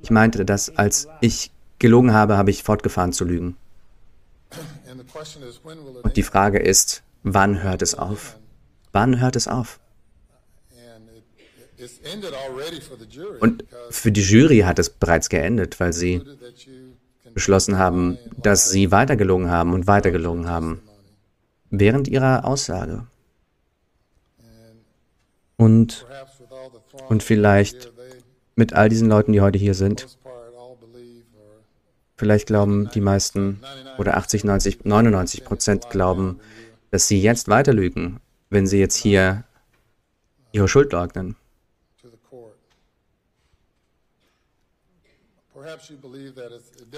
Ich 0.00 0.10
meinte, 0.10 0.44
dass 0.44 0.76
als 0.76 1.08
ich 1.20 1.50
gelogen 1.80 2.12
habe, 2.12 2.36
habe 2.36 2.50
ich 2.52 2.62
fortgefahren 2.62 3.12
zu 3.12 3.24
lügen. 3.24 3.56
Und 6.04 6.16
die 6.16 6.22
Frage 6.22 6.60
ist, 6.60 7.02
wann 7.24 7.64
hört 7.64 7.82
es 7.82 7.96
auf? 7.96 8.38
Wann 8.92 9.18
hört 9.18 9.34
es 9.34 9.48
auf? 9.48 9.80
Und 13.40 13.64
für 13.90 14.12
die 14.12 14.22
Jury 14.22 14.60
hat 14.60 14.78
es 14.78 14.90
bereits 14.90 15.28
geendet, 15.28 15.78
weil 15.80 15.92
sie 15.92 16.22
beschlossen 17.34 17.78
haben, 17.78 18.18
dass 18.42 18.70
sie 18.70 18.90
weitergelogen 18.90 19.50
haben 19.50 19.74
und 19.74 19.86
weitergelogen 19.86 20.48
haben 20.48 20.80
während 21.70 22.08
ihrer 22.08 22.44
Aussage. 22.44 23.06
Und, 25.56 26.06
und 27.08 27.22
vielleicht 27.22 27.92
mit 28.54 28.72
all 28.72 28.88
diesen 28.88 29.08
Leuten, 29.08 29.32
die 29.32 29.40
heute 29.40 29.58
hier 29.58 29.74
sind, 29.74 30.06
vielleicht 32.16 32.46
glauben 32.46 32.90
die 32.94 33.00
meisten 33.00 33.60
oder 33.98 34.16
80, 34.16 34.44
90, 34.44 34.84
99 34.84 35.44
Prozent 35.44 35.90
glauben, 35.90 36.40
dass 36.90 37.08
sie 37.08 37.20
jetzt 37.20 37.48
weiter 37.48 37.72
lügen, 37.72 38.20
wenn 38.48 38.66
sie 38.66 38.78
jetzt 38.78 38.96
hier 38.96 39.44
ihre 40.52 40.68
Schuld 40.68 40.92
leugnen. 40.92 41.36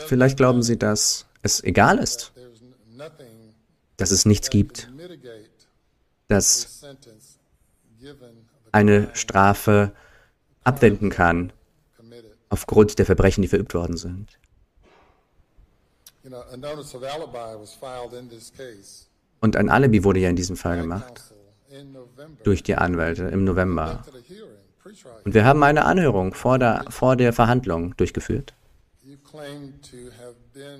Vielleicht 0.06 0.36
glauben 0.36 0.62
sie, 0.62 0.78
dass 0.78 1.26
es 1.42 1.62
egal 1.62 1.98
ist, 1.98 2.32
dass 3.96 4.10
es 4.10 4.24
nichts 4.24 4.50
gibt, 4.50 4.90
das 6.28 6.84
eine 8.72 9.10
Strafe 9.14 9.92
abwenden 10.64 11.10
kann 11.10 11.52
aufgrund 12.48 12.98
der 12.98 13.06
Verbrechen, 13.06 13.42
die 13.42 13.48
verübt 13.48 13.74
worden 13.74 13.96
sind. 13.96 14.38
Und 19.40 19.56
ein 19.56 19.68
Alibi 19.68 20.04
wurde 20.04 20.20
ja 20.20 20.28
in 20.28 20.36
diesem 20.36 20.56
Fall 20.56 20.80
gemacht 20.80 21.22
durch 22.44 22.62
die 22.62 22.74
Anwälte 22.74 23.24
im 23.24 23.44
November. 23.44 24.04
Und 25.24 25.34
wir 25.34 25.44
haben 25.44 25.62
eine 25.62 25.84
Anhörung 25.84 26.34
vor 26.34 26.58
der, 26.58 26.84
vor 26.88 27.16
der 27.16 27.32
Verhandlung 27.32 27.96
durchgeführt. 27.96 28.54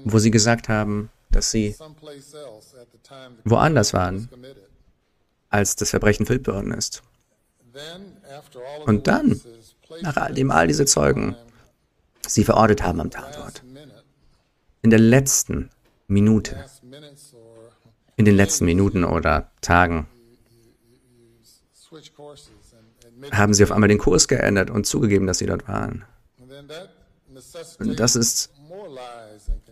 wo 0.05 0.19
sie 0.19 0.31
gesagt 0.31 0.69
haben, 0.69 1.11
dass 1.31 1.51
sie 1.51 1.75
woanders 3.45 3.93
waren, 3.93 4.29
als 5.51 5.77
das 5.77 5.91
Verbrechen 5.91 6.27
verübt 6.27 6.49
worden 6.49 6.73
ist. 6.73 7.03
Und 8.87 9.07
dann, 9.07 9.41
nach 10.03 10.17
all 10.17 10.35
dem 10.35 10.51
all 10.51 10.67
diese 10.67 10.85
Zeugen, 10.87 11.37
sie 12.27 12.45
verortet 12.45 12.83
haben 12.83 13.01
am 13.01 13.11
Tatort, 13.11 13.63
in 14.83 14.91
der 14.91 14.99
letzten 14.99 15.71
Minute, 16.07 16.65
in 18.17 18.25
den 18.25 18.35
letzten 18.35 18.65
Minuten 18.65 19.05
oder 19.05 19.51
Tagen, 19.61 20.07
haben 23.33 23.55
sie 23.55 23.65
auf 23.65 23.73
einmal 23.73 23.89
den 23.89 23.99
Kurs 23.99 24.29
geändert 24.29 24.71
und 24.71 24.87
zugegeben, 24.87 25.27
dass 25.27 25.39
sie 25.39 25.47
dort 25.47 25.69
waren. 25.69 26.05
Und 27.79 28.01
das 28.01 28.17
ist 28.17 28.51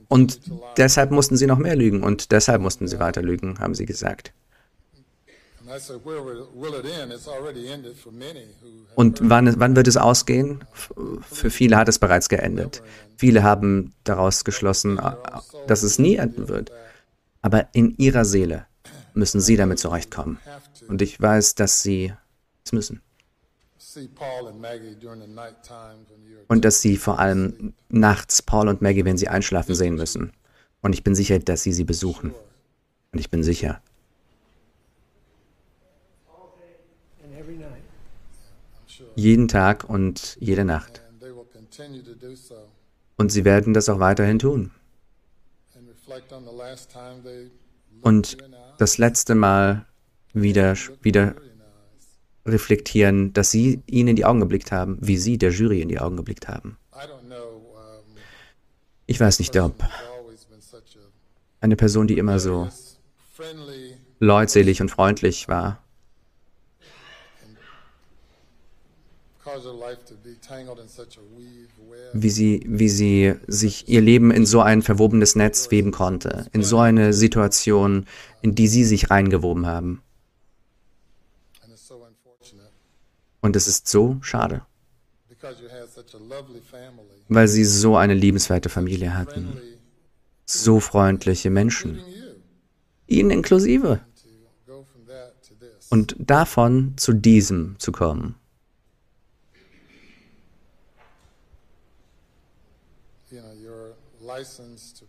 und 0.08 0.40
deshalb 0.76 1.10
mussten 1.10 1.36
sie 1.36 1.46
noch 1.46 1.58
mehr 1.58 1.76
lügen 1.76 2.02
und 2.02 2.30
deshalb 2.30 2.62
mussten 2.62 2.86
sie 2.86 2.98
weiter 2.98 3.22
lügen, 3.22 3.58
haben 3.58 3.74
sie 3.74 3.86
gesagt. 3.86 4.32
Und 8.94 9.20
wann, 9.28 9.60
wann 9.60 9.76
wird 9.76 9.88
es 9.88 9.96
ausgehen? 9.96 10.64
Für 11.28 11.50
viele 11.50 11.76
hat 11.76 11.88
es 11.88 11.98
bereits 11.98 12.28
geendet. 12.28 12.82
Viele 13.16 13.42
haben 13.42 13.92
daraus 14.04 14.44
geschlossen, 14.44 15.00
dass 15.66 15.82
es 15.82 15.98
nie 15.98 16.16
enden 16.16 16.48
wird. 16.48 16.70
Aber 17.42 17.68
in 17.72 17.96
ihrer 17.96 18.24
Seele 18.24 18.66
müssen 19.14 19.40
sie 19.40 19.56
damit 19.56 19.80
zurechtkommen. 19.80 20.38
Und 20.86 21.02
ich 21.02 21.20
weiß, 21.20 21.56
dass 21.56 21.82
sie 21.82 22.12
es 22.64 22.72
müssen. 22.72 23.02
Und 26.48 26.64
dass 26.64 26.80
sie 26.80 26.96
vor 26.96 27.18
allem 27.18 27.74
nachts 27.88 28.42
Paul 28.42 28.68
und 28.68 28.82
Maggie, 28.82 29.04
wenn 29.04 29.18
sie 29.18 29.28
einschlafen, 29.28 29.74
sehen 29.74 29.94
müssen. 29.94 30.32
Und 30.82 30.92
ich 30.92 31.02
bin 31.02 31.14
sicher, 31.14 31.38
dass 31.38 31.62
sie 31.62 31.72
sie 31.72 31.84
besuchen. 31.84 32.34
Und 33.12 33.18
ich 33.18 33.30
bin 33.30 33.42
sicher. 33.42 33.80
Jeden 39.14 39.48
Tag 39.48 39.88
und 39.88 40.36
jede 40.40 40.64
Nacht. 40.64 41.02
Und 43.16 43.32
sie 43.32 43.44
werden 43.44 43.74
das 43.74 43.88
auch 43.88 43.98
weiterhin 43.98 44.38
tun. 44.38 44.70
Und 48.02 48.36
das 48.78 48.98
letzte 48.98 49.34
Mal 49.34 49.86
wieder, 50.32 50.76
wieder 51.02 51.34
reflektieren, 52.46 53.32
dass 53.32 53.50
Sie 53.50 53.82
ihnen 53.86 54.08
in 54.08 54.16
die 54.16 54.24
Augen 54.24 54.40
geblickt 54.40 54.72
haben, 54.72 54.98
wie 55.00 55.16
Sie 55.16 55.38
der 55.38 55.50
Jury 55.50 55.80
in 55.80 55.88
die 55.88 55.98
Augen 55.98 56.16
geblickt 56.16 56.48
haben. 56.48 56.76
Ich 59.06 59.20
weiß 59.20 59.38
nicht, 59.38 59.56
ob 59.56 59.74
eine 61.60 61.76
Person, 61.76 62.06
die 62.06 62.18
immer 62.18 62.38
so 62.38 62.68
leutselig 64.18 64.80
und 64.80 64.90
freundlich 64.90 65.48
war, 65.48 65.82
wie 72.12 72.30
sie, 72.30 72.62
wie 72.66 72.88
sie 72.88 73.34
sich 73.46 73.88
ihr 73.88 74.00
Leben 74.00 74.30
in 74.30 74.44
so 74.44 74.60
ein 74.60 74.82
verwobenes 74.82 75.36
Netz 75.36 75.70
weben 75.70 75.92
konnte, 75.92 76.46
in 76.52 76.62
so 76.62 76.78
eine 76.78 77.12
Situation, 77.12 78.06
in 78.42 78.54
die 78.54 78.68
sie 78.68 78.84
sich 78.84 79.10
reingewoben 79.10 79.66
haben. 79.66 80.02
Und 83.46 83.54
es 83.54 83.68
ist 83.68 83.86
so 83.86 84.18
schade, 84.22 84.62
weil 87.28 87.46
sie 87.46 87.64
so 87.64 87.96
eine 87.96 88.14
liebenswerte 88.14 88.68
Familie 88.68 89.16
hatten, 89.16 89.56
so 90.44 90.80
freundliche 90.80 91.48
Menschen, 91.50 92.00
ihnen 93.06 93.30
inklusive. 93.30 94.00
Und 95.90 96.16
davon 96.18 96.94
zu 96.96 97.12
diesem 97.12 97.78
zu 97.78 97.92
kommen. 97.92 98.34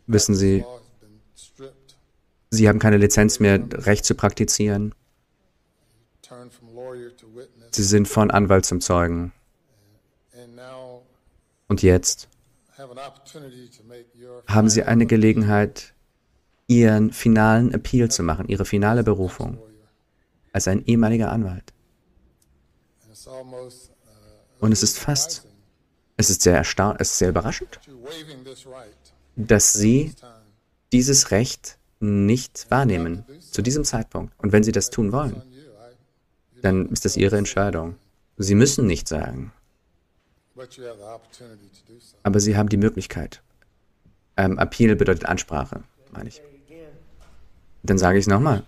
Wissen 0.06 0.36
Sie, 0.36 0.64
Sie 2.52 2.70
haben 2.70 2.78
keine 2.78 2.98
Lizenz 2.98 3.40
mehr, 3.40 3.60
Recht 3.88 4.06
zu 4.06 4.14
praktizieren. 4.14 4.94
Sie 7.78 7.84
sind 7.84 8.08
von 8.08 8.32
Anwalt 8.32 8.66
zum 8.66 8.82
Zeugen. 8.82 9.32
Und 11.68 11.84
jetzt 11.84 12.28
haben 14.48 14.68
Sie 14.68 14.82
eine 14.82 15.06
Gelegenheit, 15.06 15.94
Ihren 16.66 17.14
finalen 17.14 17.72
Appeal 17.72 18.10
zu 18.10 18.24
machen, 18.24 18.48
Ihre 18.48 18.66
finale 18.66 19.04
Berufung 19.04 19.60
als 20.54 20.68
ein 20.68 20.84
ehemaliger 20.86 21.32
Anwalt. 21.32 21.72
Und 24.60 24.72
es 24.72 24.82
ist 24.82 24.98
fast, 24.98 25.46
es 26.18 26.32
ist 26.32 26.42
sehr 26.42 26.60
es 26.60 27.12
ist 27.12 27.18
sehr 27.20 27.30
überraschend, 27.30 27.80
dass 29.36 29.74
Sie 29.74 30.16
dieses 30.92 31.30
Recht 31.30 31.78
nicht 32.00 32.72
wahrnehmen 32.72 33.24
zu 33.52 33.62
diesem 33.62 33.84
Zeitpunkt. 33.84 34.34
Und 34.40 34.52
wenn 34.52 34.64
Sie 34.64 34.72
das 34.72 34.90
tun 34.90 35.12
wollen, 35.12 35.44
dann 36.62 36.90
ist 36.90 37.06
das 37.06 37.18
Ihre 37.18 37.38
Entscheidung. 37.38 37.96
Sie 38.38 38.56
müssen 38.56 38.86
nicht 38.86 39.08
sagen. 39.08 39.52
Aber 42.24 42.40
Sie 42.40 42.58
haben 42.58 42.70
die 42.70 42.78
Möglichkeit. 42.78 43.42
Ähm, 44.36 44.58
Appeal 44.60 44.96
bedeutet 44.96 45.26
Ansprache, 45.26 45.84
meine 46.12 46.30
ich. 46.30 46.42
Dann 47.84 47.98
sage 47.98 48.18
ich 48.18 48.24
es 48.24 48.28
nochmal. 48.28 48.64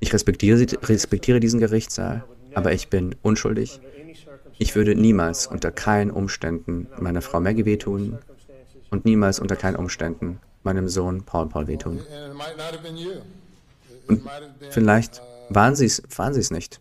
Ich 0.00 0.12
respektiere, 0.12 0.66
respektiere 0.82 1.40
diesen 1.40 1.60
Gerichtssaal, 1.60 2.24
aber 2.54 2.72
ich 2.72 2.88
bin 2.88 3.14
unschuldig. 3.22 3.80
Ich 4.58 4.74
würde 4.74 4.94
niemals 4.94 5.46
unter 5.46 5.70
keinen 5.70 6.10
Umständen 6.10 6.88
meiner 6.98 7.22
Frau 7.22 7.40
Maggie 7.40 7.64
wehtun 7.64 8.18
und 8.90 9.04
niemals 9.04 9.38
unter 9.38 9.56
keinen 9.56 9.76
Umständen 9.76 10.40
meinem 10.62 10.88
Sohn 10.88 11.24
Paul 11.24 11.48
Paul 11.48 11.66
wehtun. 11.66 12.00
Und 14.08 14.22
vielleicht 14.70 15.22
waren 15.48 15.76
sie 15.76 15.86
es 15.86 16.02
waren 16.16 16.34
sie's 16.34 16.50
nicht. 16.50 16.80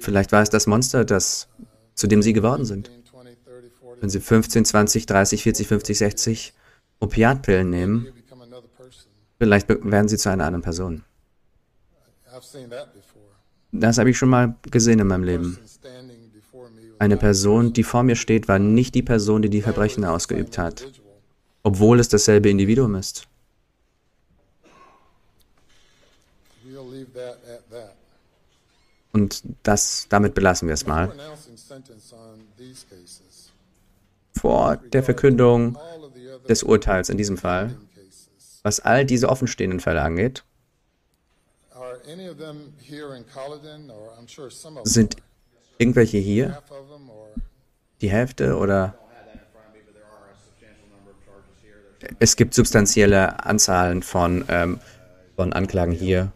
Vielleicht 0.00 0.32
war 0.32 0.42
es 0.42 0.50
das 0.50 0.66
Monster, 0.66 1.04
das, 1.04 1.48
zu 1.94 2.06
dem 2.06 2.22
sie 2.22 2.32
geworden 2.32 2.64
sind. 2.64 2.90
Wenn 4.00 4.10
sie 4.10 4.20
15, 4.20 4.64
20, 4.64 5.06
30, 5.06 5.42
40, 5.42 5.68
50, 5.68 5.98
60 5.98 6.54
Opiatpillen 7.00 7.70
nehmen, 7.70 8.08
vielleicht 9.38 9.68
werden 9.68 10.08
sie 10.08 10.16
zu 10.16 10.30
einer 10.30 10.46
anderen 10.46 10.62
Person. 10.62 11.04
Das 13.72 13.98
habe 13.98 14.10
ich 14.10 14.18
schon 14.18 14.28
mal 14.28 14.56
gesehen 14.70 14.98
in 14.98 15.06
meinem 15.06 15.24
Leben. 15.24 15.58
Eine 16.98 17.16
Person, 17.16 17.72
die 17.72 17.84
vor 17.84 18.02
mir 18.02 18.16
steht, 18.16 18.48
war 18.48 18.58
nicht 18.58 18.94
die 18.94 19.02
Person, 19.02 19.42
die 19.42 19.50
die 19.50 19.62
Verbrechen 19.62 20.04
ausgeübt 20.04 20.58
hat, 20.58 20.84
obwohl 21.62 22.00
es 22.00 22.08
dasselbe 22.08 22.50
Individuum 22.50 22.96
ist. 22.96 23.27
Und 29.18 29.42
das, 29.64 30.06
damit 30.08 30.34
belassen 30.34 30.68
wir 30.68 30.74
es 30.74 30.86
mal. 30.86 31.12
Vor 34.32 34.76
der 34.76 35.02
Verkündung 35.02 35.76
des 36.48 36.62
Urteils 36.62 37.08
in 37.08 37.18
diesem 37.18 37.36
Fall, 37.36 37.76
was 38.62 38.78
all 38.78 39.04
diese 39.04 39.28
offenstehenden 39.28 39.80
Fälle 39.80 40.02
angeht, 40.02 40.44
sind 44.84 45.16
irgendwelche 45.78 46.18
hier? 46.18 46.62
Die 48.00 48.10
Hälfte 48.10 48.56
oder? 48.56 48.96
Es 52.20 52.36
gibt 52.36 52.54
substanzielle 52.54 53.44
Anzahlen 53.44 54.04
von, 54.04 54.44
ähm, 54.48 54.78
von 55.34 55.52
Anklagen 55.52 55.92
hier. 55.92 56.32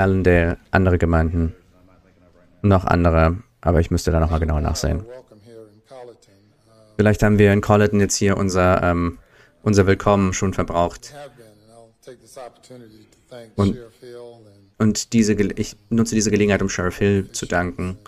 Allendale, 0.00 0.56
andere 0.70 0.96
Gemeinden, 0.96 1.54
noch 2.62 2.86
andere, 2.86 3.36
aber 3.60 3.80
ich 3.80 3.90
müsste 3.90 4.10
da 4.10 4.18
nochmal 4.18 4.40
genauer 4.40 4.62
nachsehen. 4.62 5.04
Vielleicht 6.96 7.22
haben 7.22 7.38
wir 7.38 7.52
in 7.52 7.60
Colleton 7.60 8.00
jetzt 8.00 8.16
hier 8.16 8.38
unser, 8.38 8.82
ähm, 8.82 9.18
unser 9.62 9.86
Willkommen 9.86 10.32
schon 10.32 10.54
verbraucht. 10.54 11.12
Und, 13.56 13.76
und 14.78 15.12
diese, 15.12 15.34
ich 15.34 15.76
nutze 15.90 16.14
diese 16.14 16.30
Gelegenheit, 16.30 16.62
um 16.62 16.70
Sheriff 16.70 16.96
Hill 16.96 17.30
zu 17.32 17.44
danken 17.44 17.98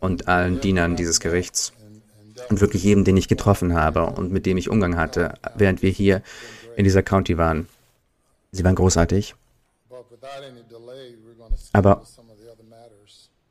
und 0.00 0.26
allen 0.26 0.60
Dienern 0.60 0.96
dieses 0.96 1.20
Gerichts 1.20 1.72
und 2.48 2.60
wirklich 2.60 2.82
jedem, 2.82 3.04
den 3.04 3.16
ich 3.16 3.28
getroffen 3.28 3.74
habe 3.74 4.06
und 4.06 4.32
mit 4.32 4.44
dem 4.44 4.56
ich 4.56 4.68
Umgang 4.68 4.96
hatte, 4.96 5.34
während 5.54 5.82
wir 5.82 5.90
hier 5.90 6.20
in 6.74 6.82
dieser 6.82 7.04
County 7.04 7.38
waren. 7.38 7.68
Sie 8.50 8.64
waren 8.64 8.74
großartig. 8.74 9.36
Aber 11.72 12.02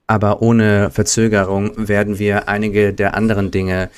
Aber 0.07 0.41
ohne 0.41 0.91
Verzögerung 0.91 1.87
werden 1.87 2.19
wir 2.19 2.49
einige 2.49 2.93
der 2.93 3.15
anderen 3.15 3.49
Dinge 3.49 3.89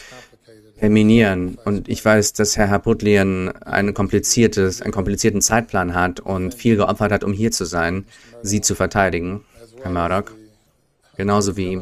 terminieren. 0.79 1.57
Und 1.65 1.89
ich 1.89 2.03
weiß, 2.05 2.33
dass 2.33 2.55
Herr 2.55 2.69
Harputlian 2.69 3.49
ein 3.49 3.93
einen 3.93 3.93
komplizierten 3.93 5.41
Zeitplan 5.41 5.95
hat 5.95 6.19
und 6.19 6.53
viel 6.53 6.75
geopfert 6.75 7.11
hat, 7.11 7.23
um 7.23 7.33
hier 7.33 7.51
zu 7.51 7.65
sein, 7.65 8.05
Sie 8.43 8.61
zu 8.61 8.75
verteidigen, 8.75 9.43
Herr 9.81 9.91
Murdoch. 9.91 10.31
Genauso 11.17 11.57
wie 11.57 11.81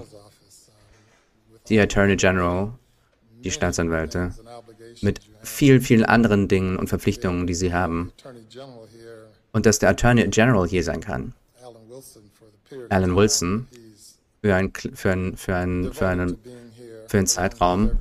die 1.67 1.79
Attorney 1.79 2.15
General, 2.15 2.73
die 3.43 3.51
Staatsanwälte, 3.51 4.33
mit 5.01 5.19
vielen, 5.41 5.81
vielen 5.81 6.05
anderen 6.05 6.47
Dingen 6.47 6.77
und 6.77 6.87
Verpflichtungen, 6.87 7.47
die 7.47 7.55
sie 7.55 7.73
haben. 7.73 8.13
Und 9.51 9.65
dass 9.65 9.79
der 9.79 9.89
Attorney 9.89 10.27
General 10.27 10.67
hier 10.67 10.83
sein 10.83 11.01
kann. 11.01 11.33
Alan 12.89 13.15
Wilson 13.15 13.67
für, 14.41 14.55
ein, 14.55 14.73
für, 14.73 15.11
ein, 15.11 15.37
für, 15.37 15.55
ein, 15.55 15.93
für, 15.93 16.07
einen, 16.07 16.37
für 17.07 17.17
einen 17.17 17.27
Zeitraum, 17.27 17.91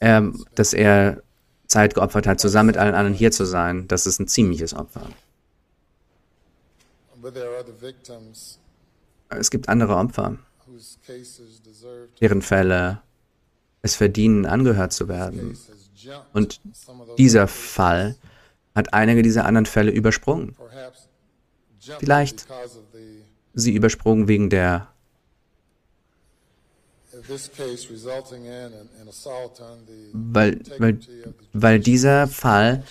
äh, 0.00 0.22
dass 0.54 0.72
er 0.72 1.22
Zeit 1.66 1.94
geopfert 1.94 2.26
hat, 2.26 2.38
zusammen 2.38 2.68
mit 2.68 2.76
allen 2.76 2.94
anderen 2.94 3.14
hier 3.14 3.32
zu 3.32 3.44
sein, 3.44 3.88
das 3.88 4.06
ist 4.06 4.20
ein 4.20 4.28
ziemliches 4.28 4.74
Opfer. 4.74 5.08
Es 9.30 9.50
gibt 9.50 9.68
andere 9.68 9.96
Opfer, 9.96 10.38
deren 12.20 12.42
Fälle 12.42 13.00
es 13.80 13.96
verdienen, 13.96 14.44
angehört 14.44 14.92
zu 14.92 15.08
werden. 15.08 15.56
Und 16.32 16.60
dieser 17.16 17.48
Fall 17.48 18.16
hat 18.74 18.92
einige 18.92 19.22
dieser 19.22 19.44
anderen 19.44 19.66
Fälle 19.66 19.90
übersprungen. 19.90 20.56
Vielleicht 21.98 22.46
sie 23.54 23.74
übersprungen 23.74 24.28
wegen 24.28 24.50
der 24.50 24.88
weil, 30.12 30.60
weil, 30.78 30.98
weil 31.52 31.80
dieser 31.80 32.26
Fall 32.26 32.84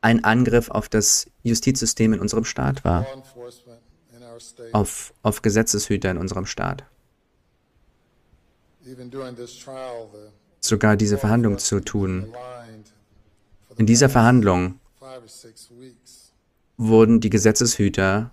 ein 0.00 0.24
Angriff 0.24 0.70
auf 0.70 0.88
das 0.88 1.26
Justizsystem 1.42 2.12
in 2.12 2.20
unserem 2.20 2.44
Staat 2.44 2.84
war, 2.84 3.06
auf, 4.72 5.12
auf 5.22 5.42
Gesetzeshüter 5.42 6.10
in 6.10 6.18
unserem 6.18 6.46
Staat. 6.46 6.84
Sogar 10.60 10.96
diese 10.96 11.18
Verhandlung 11.18 11.58
zu 11.58 11.80
tun. 11.80 12.32
In 13.76 13.86
dieser 13.86 14.08
Verhandlung 14.08 14.78
wurden 16.76 17.20
die 17.20 17.30
Gesetzeshüter 17.30 18.30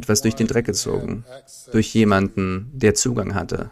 etwas 0.00 0.22
durch 0.22 0.34
den 0.34 0.46
Dreck 0.46 0.66
gezogen, 0.66 1.24
durch 1.72 1.92
jemanden, 1.94 2.70
der 2.72 2.94
Zugang 2.94 3.34
hatte. 3.34 3.70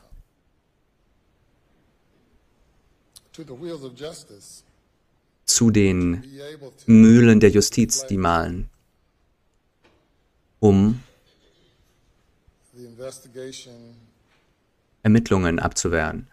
Zu 5.44 5.70
den 5.70 6.24
Mühlen 6.86 7.40
der 7.40 7.50
Justiz, 7.50 8.06
die 8.06 8.18
malen, 8.18 8.68
um 10.60 11.00
Ermittlungen 15.02 15.58
abzuwehren. 15.58 16.26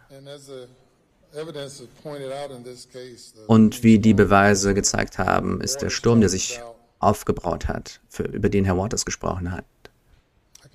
Und 3.47 3.83
wie 3.83 3.99
die 3.99 4.13
Beweise 4.13 4.73
gezeigt 4.73 5.17
haben, 5.17 5.61
ist 5.61 5.81
der 5.81 5.89
Sturm, 5.89 6.19
der 6.19 6.29
sich 6.29 6.59
aufgebraut 6.99 7.67
hat, 7.67 8.01
für, 8.09 8.23
über 8.23 8.49
den 8.49 8.65
Herr 8.65 8.77
Waters 8.77 9.05
gesprochen 9.05 9.51
hat, 9.51 9.65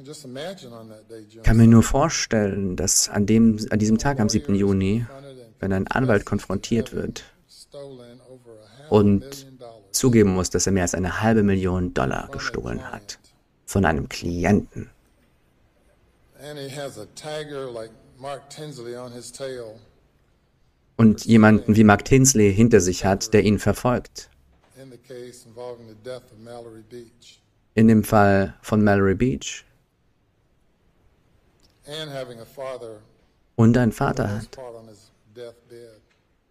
ich 0.02 1.42
kann 1.42 1.56
mir 1.56 1.66
nur 1.66 1.82
vorstellen, 1.82 2.76
dass 2.76 3.08
an, 3.08 3.26
dem, 3.26 3.58
an 3.70 3.78
diesem 3.78 3.98
Tag, 3.98 4.20
am 4.20 4.28
7. 4.28 4.54
Juni, 4.54 5.06
wenn 5.58 5.72
ein 5.72 5.86
Anwalt 5.88 6.24
konfrontiert 6.24 6.92
wird 6.92 7.24
und 8.88 9.46
zugeben 9.92 10.34
muss, 10.34 10.50
dass 10.50 10.66
er 10.66 10.72
mehr 10.72 10.82
als 10.82 10.94
eine 10.94 11.20
halbe 11.22 11.42
Million 11.42 11.92
Dollar 11.94 12.28
gestohlen 12.30 12.90
hat 12.90 13.18
von 13.66 13.84
einem 13.84 14.08
Klienten. 14.08 14.90
Und 20.96 21.24
jemanden 21.24 21.76
wie 21.76 21.84
Mark 21.84 22.04
Tinsley 22.04 22.54
hinter 22.54 22.80
sich 22.80 23.04
hat, 23.04 23.32
der 23.32 23.42
ihn 23.42 23.58
verfolgt. 23.58 24.30
In 27.74 27.88
dem 27.88 28.04
Fall 28.04 28.54
von 28.62 28.82
Mallory 28.82 29.14
Beach 29.14 29.64
und 33.56 33.76
einen 33.76 33.92
Vater 33.92 34.30
hat, 34.30 34.58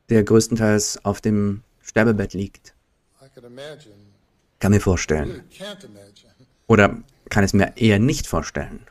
der 0.10 0.24
größtenteils 0.24 1.04
auf 1.06 1.22
dem 1.22 1.64
Sterbebett 1.82 2.34
liegt. 2.34 2.74
Kann 4.60 4.72
mir 4.72 4.82
vorstellen. 4.82 5.44
Oder 6.68 6.98
kann 7.30 7.44
es 7.44 7.54
mir 7.54 7.74
eher 7.78 8.00
nicht 8.00 8.28
vorstellen. 8.28 8.86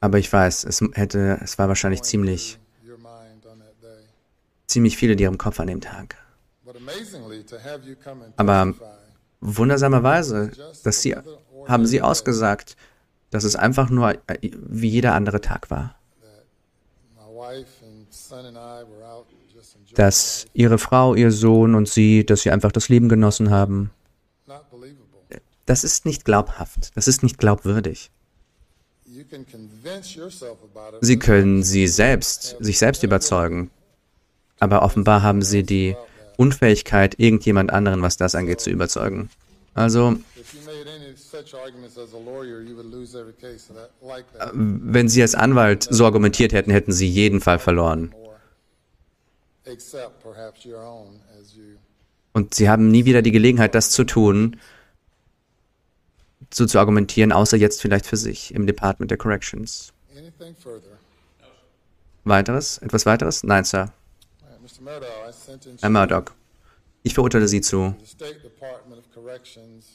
Aber 0.00 0.18
ich 0.18 0.32
weiß, 0.32 0.64
es 0.64 0.80
hätte, 0.92 1.38
es 1.42 1.58
war 1.58 1.68
wahrscheinlich 1.68 2.02
ziemlich, 2.02 2.58
ziemlich 4.66 4.96
viele, 4.96 5.16
die 5.16 5.24
im 5.24 5.38
Kopf 5.38 5.60
an 5.60 5.66
dem 5.66 5.80
Tag. 5.80 6.16
Aber 8.36 8.74
wundersamerweise, 9.40 10.50
dass 10.82 11.02
sie 11.02 11.16
haben 11.66 11.86
sie 11.86 12.02
ausgesagt, 12.02 12.76
dass 13.30 13.44
es 13.44 13.56
einfach 13.56 13.90
nur 13.90 14.14
äh, 14.26 14.50
wie 14.52 14.88
jeder 14.88 15.14
andere 15.14 15.40
Tag 15.40 15.70
war. 15.70 15.96
Dass 19.94 20.46
ihre 20.52 20.78
Frau, 20.78 21.14
ihr 21.14 21.30
Sohn 21.30 21.74
und 21.74 21.88
sie, 21.88 22.24
dass 22.24 22.42
sie 22.42 22.50
einfach 22.50 22.72
das 22.72 22.88
Leben 22.88 23.08
genossen 23.08 23.50
haben. 23.50 23.90
Das 25.64 25.82
ist 25.82 26.06
nicht 26.06 26.24
glaubhaft, 26.24 26.96
das 26.96 27.08
ist 27.08 27.22
nicht 27.24 27.38
glaubwürdig. 27.38 28.10
Sie 31.00 31.18
können 31.18 31.62
sie 31.62 31.88
selbst, 31.88 32.56
sich 32.60 32.78
selbst 32.78 33.02
überzeugen, 33.02 33.70
aber 34.60 34.82
offenbar 34.82 35.22
haben 35.22 35.42
sie 35.42 35.64
die 35.64 35.96
Unfähigkeit, 36.36 37.18
irgendjemand 37.18 37.72
anderen, 37.72 38.02
was 38.02 38.16
das 38.16 38.34
angeht, 38.34 38.60
zu 38.60 38.70
überzeugen. 38.70 39.30
Also, 39.74 40.16
wenn 44.62 45.08
Sie 45.08 45.22
als 45.22 45.34
Anwalt 45.34 45.86
so 45.90 46.04
argumentiert 46.04 46.52
hätten, 46.52 46.70
hätten 46.70 46.92
Sie 46.92 47.08
jeden 47.08 47.40
Fall 47.40 47.58
verloren. 47.58 48.14
Und 52.32 52.54
Sie 52.54 52.68
haben 52.68 52.90
nie 52.90 53.04
wieder 53.04 53.22
die 53.22 53.32
Gelegenheit, 53.32 53.74
das 53.74 53.90
zu 53.90 54.04
tun, 54.04 54.60
so 56.52 56.66
zu 56.66 56.78
argumentieren, 56.78 57.32
außer 57.32 57.56
jetzt 57.56 57.80
vielleicht 57.80 58.06
für 58.06 58.16
sich 58.16 58.54
im 58.54 58.66
Department 58.66 59.10
der 59.10 59.18
Corrections. 59.18 59.92
Weiteres? 62.24 62.78
Etwas 62.78 63.06
weiteres? 63.06 63.42
Nein, 63.42 63.64
Sir. 63.64 63.92
Herr 65.80 65.90
Murdoch, 65.90 66.32
ich 67.02 67.14
verurteile 67.14 67.46
Sie 67.48 67.60
zu 67.60 67.94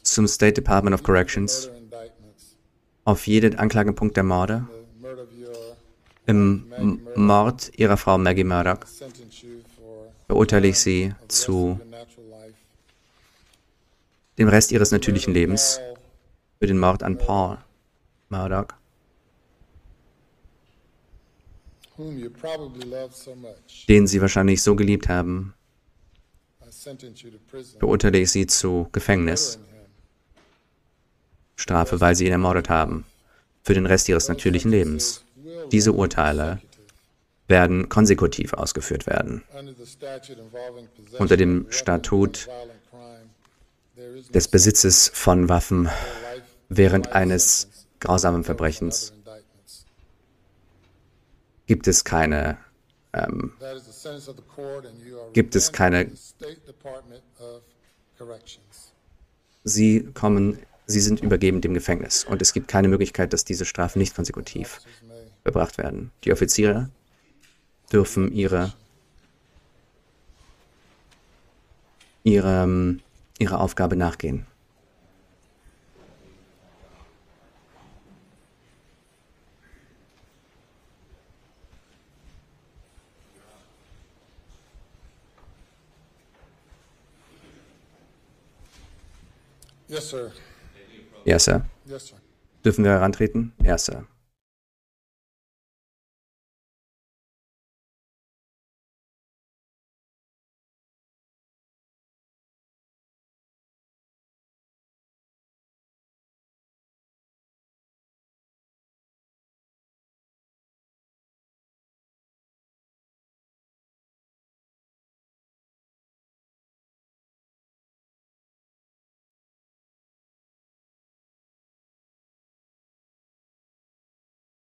zum 0.03 0.27
State 0.27 0.53
Department 0.53 0.93
of 0.93 1.03
Corrections. 1.03 1.69
auf 3.03 3.27
jeden 3.27 3.55
Anklagepunkt 3.55 4.15
der 4.15 4.23
Morde. 4.23 4.67
im 6.27 6.65
Mord 7.15 7.71
ihrer 7.77 7.97
Frau 7.97 8.17
Maggie 8.17 8.43
Murdoch 8.43 8.79
verurteile 10.27 10.67
ich 10.67 10.79
sie 10.79 11.13
zu 11.27 11.79
dem 14.37 14.47
Rest 14.47 14.71
ihres 14.71 14.91
natürlichen 14.91 15.33
Lebens. 15.33 15.79
Für 16.59 16.67
den 16.67 16.79
Mord 16.79 17.03
an 17.03 17.17
Paul 17.17 17.57
Murdoch, 18.29 18.67
den 23.87 24.07
sie 24.07 24.21
wahrscheinlich 24.21 24.61
so 24.61 24.75
geliebt 24.75 25.09
haben, 25.09 25.53
verurteile 27.79 28.19
ich 28.19 28.31
sie 28.31 28.47
zu 28.47 28.87
Gefängnis. 28.91 29.59
Strafe, 31.55 32.01
weil 32.01 32.15
sie 32.15 32.25
ihn 32.25 32.31
ermordet 32.31 32.69
haben, 32.69 33.05
für 33.63 33.73
den 33.73 33.85
Rest 33.85 34.09
ihres 34.09 34.27
natürlichen 34.27 34.71
Lebens. 34.71 35.23
Diese 35.71 35.93
Urteile 35.93 36.59
werden 37.47 37.89
konsekutiv 37.89 38.53
ausgeführt 38.53 39.05
werden. 39.05 39.43
Unter 41.19 41.37
dem 41.37 41.67
Statut 41.69 42.47
des 44.33 44.47
Besitzes 44.47 45.11
von 45.13 45.49
Waffen 45.49 45.89
während 46.69 47.11
eines 47.11 47.67
grausamen 47.99 48.43
Verbrechens 48.43 49.13
gibt 51.67 51.87
es 51.87 52.03
keine 52.03 52.57
ähm, 53.13 53.53
gibt 55.33 55.55
es 55.55 55.71
keine. 55.71 56.11
Sie 59.63 60.03
kommen 60.13 60.57
Sie 60.91 60.99
sind 60.99 61.21
übergeben 61.21 61.61
dem 61.61 61.73
Gefängnis 61.73 62.25
und 62.25 62.41
es 62.41 62.53
gibt 62.53 62.67
keine 62.67 62.89
Möglichkeit, 62.89 63.31
dass 63.33 63.45
diese 63.45 63.65
Strafen 63.65 63.99
nicht 63.99 64.15
konsekutiv 64.15 64.81
bebracht 65.43 65.77
werden. 65.77 66.11
Die 66.23 66.33
Offiziere 66.33 66.89
dürfen 67.91 68.31
ihre, 68.33 68.73
ihre, 72.23 72.97
ihre 73.39 73.59
Aufgabe 73.59 73.95
nachgehen. 73.95 74.45
Yes, 89.91 90.09
sir. 90.09 90.31
Yes, 91.25 91.43
sir. 91.43 91.63
Dürfen 92.63 92.85
wir 92.85 92.91
herantreten? 92.91 93.51
Ja, 93.61 93.77
Sir. 93.77 94.05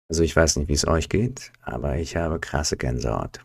Also 0.09 0.23
ich 0.23 0.37
weiß 0.37 0.57
nicht, 0.57 0.69
wie 0.69 0.75
es 0.75 0.87
euch 0.87 1.09
geht, 1.09 1.53
aber 1.62 1.99
ich 1.99 2.16
habe 2.16 2.38
krasse 2.38 2.77
Gänsehaut. 2.77 3.40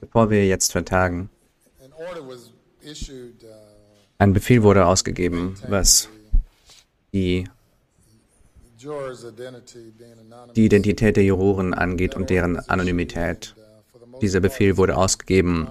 Bevor 0.00 0.30
wir 0.30 0.46
jetzt 0.46 0.72
vertagen, 0.72 1.28
an 1.84 1.92
order 1.92 2.26
was 2.26 2.52
issued, 2.80 3.42
uh, 3.44 3.48
ein 4.18 4.32
Befehl 4.32 4.62
wurde 4.62 4.86
ausgegeben, 4.86 5.56
was 5.68 6.08
die, 7.12 7.44
die 10.56 10.64
Identität 10.64 11.16
der 11.16 11.24
Juroren 11.24 11.74
angeht 11.74 12.14
und 12.14 12.30
deren 12.30 12.58
Anonymität. 12.68 13.54
uh, 13.56 14.18
Dieser 14.20 14.40
Befehl 14.40 14.78
wurde 14.78 14.96
ausgegeben 14.96 15.68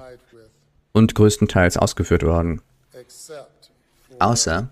und 0.93 1.15
größtenteils 1.15 1.77
ausgeführt 1.77 2.23
worden. 2.23 2.62
Außer, 4.19 4.69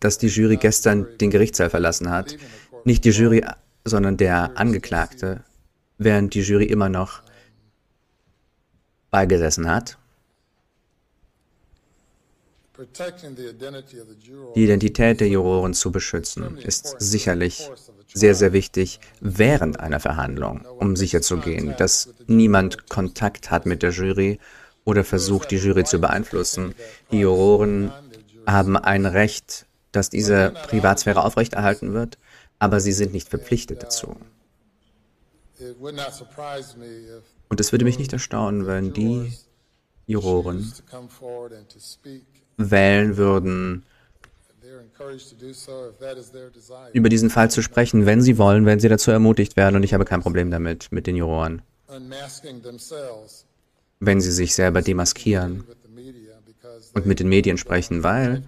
dass 0.00 0.18
die 0.18 0.26
Jury 0.26 0.56
gestern 0.58 1.06
den 1.18 1.30
Gerichtssaal 1.30 1.70
verlassen 1.70 2.10
hat. 2.10 2.36
Nicht 2.84 3.04
die 3.06 3.10
Jury, 3.10 3.44
sondern 3.84 4.16
der 4.16 4.58
Angeklagte, 4.58 5.44
während 5.98 6.34
die 6.34 6.40
Jury 6.40 6.64
immer 6.64 6.88
noch 6.88 7.22
beigesessen 9.10 9.70
hat. 9.70 9.98
Die 14.56 14.64
Identität 14.64 15.20
der 15.20 15.28
Juroren 15.28 15.74
zu 15.74 15.92
beschützen, 15.92 16.58
ist 16.58 16.96
sicherlich 16.98 17.70
sehr, 18.12 18.34
sehr 18.34 18.52
wichtig 18.52 18.98
während 19.20 19.78
einer 19.78 20.00
Verhandlung, 20.00 20.64
um 20.80 20.96
sicherzugehen, 20.96 21.74
dass 21.78 22.12
niemand 22.26 22.88
Kontakt 22.88 23.52
hat 23.52 23.66
mit 23.66 23.84
der 23.84 23.90
Jury 23.90 24.40
oder 24.84 25.04
versucht, 25.04 25.52
die 25.52 25.58
Jury 25.58 25.84
zu 25.84 26.00
beeinflussen. 26.00 26.74
Die 27.12 27.20
Juroren 27.20 27.92
haben 28.46 28.76
ein 28.76 29.06
Recht, 29.06 29.66
dass 29.92 30.10
diese 30.10 30.50
Privatsphäre 30.50 31.22
aufrechterhalten 31.22 31.92
wird, 31.92 32.18
aber 32.64 32.80
sie 32.80 32.92
sind 32.92 33.12
nicht 33.12 33.28
verpflichtet 33.28 33.82
dazu. 33.82 34.16
Und 37.50 37.60
es 37.60 37.72
würde 37.72 37.84
mich 37.84 37.98
nicht 37.98 38.12
erstaunen, 38.14 38.66
wenn 38.66 38.94
die 38.94 39.34
Juroren 40.06 40.72
wählen 42.56 43.16
würden, 43.18 43.84
über 46.94 47.08
diesen 47.10 47.28
Fall 47.28 47.50
zu 47.50 47.62
sprechen, 47.62 48.06
wenn 48.06 48.22
sie 48.22 48.38
wollen, 48.38 48.64
wenn 48.64 48.80
sie 48.80 48.88
dazu 48.88 49.10
ermutigt 49.10 49.56
werden. 49.56 49.76
Und 49.76 49.82
ich 49.82 49.92
habe 49.92 50.06
kein 50.06 50.22
Problem 50.22 50.50
damit, 50.50 50.90
mit 50.90 51.06
den 51.06 51.16
Juroren, 51.16 51.60
wenn 54.00 54.20
sie 54.22 54.32
sich 54.32 54.54
selber 54.54 54.80
demaskieren 54.80 55.64
und 56.94 57.04
mit 57.04 57.20
den 57.20 57.28
Medien 57.28 57.58
sprechen, 57.58 58.02
weil 58.02 58.42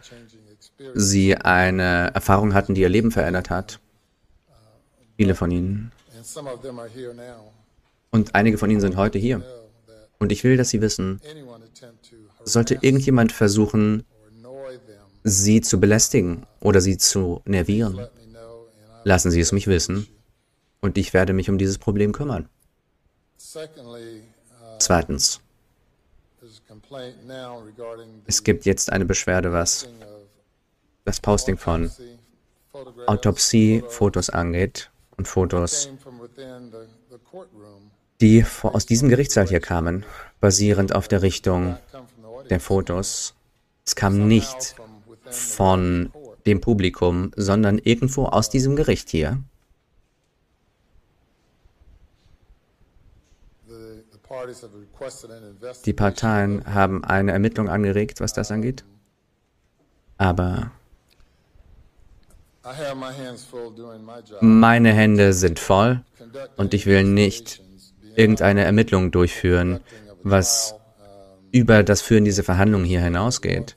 sie 0.94 1.36
eine 1.36 2.14
Erfahrung 2.14 2.54
hatten, 2.54 2.74
die 2.74 2.80
ihr 2.80 2.88
Leben 2.88 3.10
verändert 3.10 3.50
hat. 3.50 3.80
Viele 5.16 5.34
von 5.34 5.50
ihnen. 5.50 5.92
Und 8.10 8.34
einige 8.34 8.58
von 8.58 8.70
ihnen 8.70 8.80
sind 8.80 8.96
heute 8.96 9.18
hier. 9.18 9.42
Und 10.18 10.32
ich 10.32 10.44
will, 10.44 10.56
dass 10.56 10.70
sie 10.70 10.80
wissen, 10.80 11.20
sollte 12.44 12.78
irgendjemand 12.80 13.32
versuchen, 13.32 14.04
sie 15.24 15.60
zu 15.60 15.80
belästigen 15.80 16.46
oder 16.60 16.80
sie 16.80 16.98
zu 16.98 17.42
nervieren, 17.44 18.06
lassen 19.04 19.30
sie 19.30 19.40
es 19.40 19.52
mich 19.52 19.66
wissen. 19.66 20.06
Und 20.80 20.98
ich 20.98 21.12
werde 21.14 21.32
mich 21.32 21.50
um 21.50 21.58
dieses 21.58 21.78
Problem 21.78 22.12
kümmern. 22.12 22.48
Uh, 23.54 23.66
Zweitens, 24.78 25.40
es 28.26 28.44
gibt 28.44 28.66
jetzt 28.66 28.92
eine 28.92 29.04
Beschwerde, 29.04 29.52
was 29.52 29.88
das 31.04 31.20
Posting 31.20 31.56
von 31.56 31.90
Autopsie-Fotos 33.06 34.30
angeht 34.30 34.90
und 35.16 35.28
Fotos, 35.28 35.90
die 38.20 38.44
aus 38.62 38.86
diesem 38.86 39.08
Gerichtssaal 39.08 39.46
hier 39.46 39.60
kamen, 39.60 40.04
basierend 40.40 40.94
auf 40.94 41.08
der 41.08 41.22
Richtung 41.22 41.76
der 42.50 42.60
Fotos. 42.60 43.34
Es 43.84 43.94
kam 43.96 44.26
nicht 44.26 44.76
von 45.30 46.10
dem 46.46 46.60
Publikum, 46.60 47.32
sondern 47.36 47.78
irgendwo 47.78 48.26
aus 48.26 48.50
diesem 48.50 48.76
Gericht 48.76 49.10
hier. 49.10 49.42
Die. 55.84 55.92
Parteien 55.92 56.66
haben 56.66 57.04
eine 57.04 57.32
Ermittlung 57.32 57.68
angeregt, 57.68 58.20
was 58.20 58.32
das 58.32 58.50
angeht. 58.50 58.84
Aber 60.18 60.72
meine 64.40 64.92
Hände 64.92 65.32
sind 65.32 65.58
voll 65.58 66.00
und 66.56 66.74
ich 66.74 66.86
will 66.86 67.04
nicht 67.04 67.62
irgendeine 68.16 68.64
Ermittlung 68.64 69.10
durchführen, 69.10 69.80
was 70.22 70.74
über 71.52 71.82
das 71.82 72.02
Führen 72.02 72.24
dieser 72.24 72.42
Verhandlungen 72.42 72.84
hier 72.84 73.00
hinausgeht, 73.00 73.76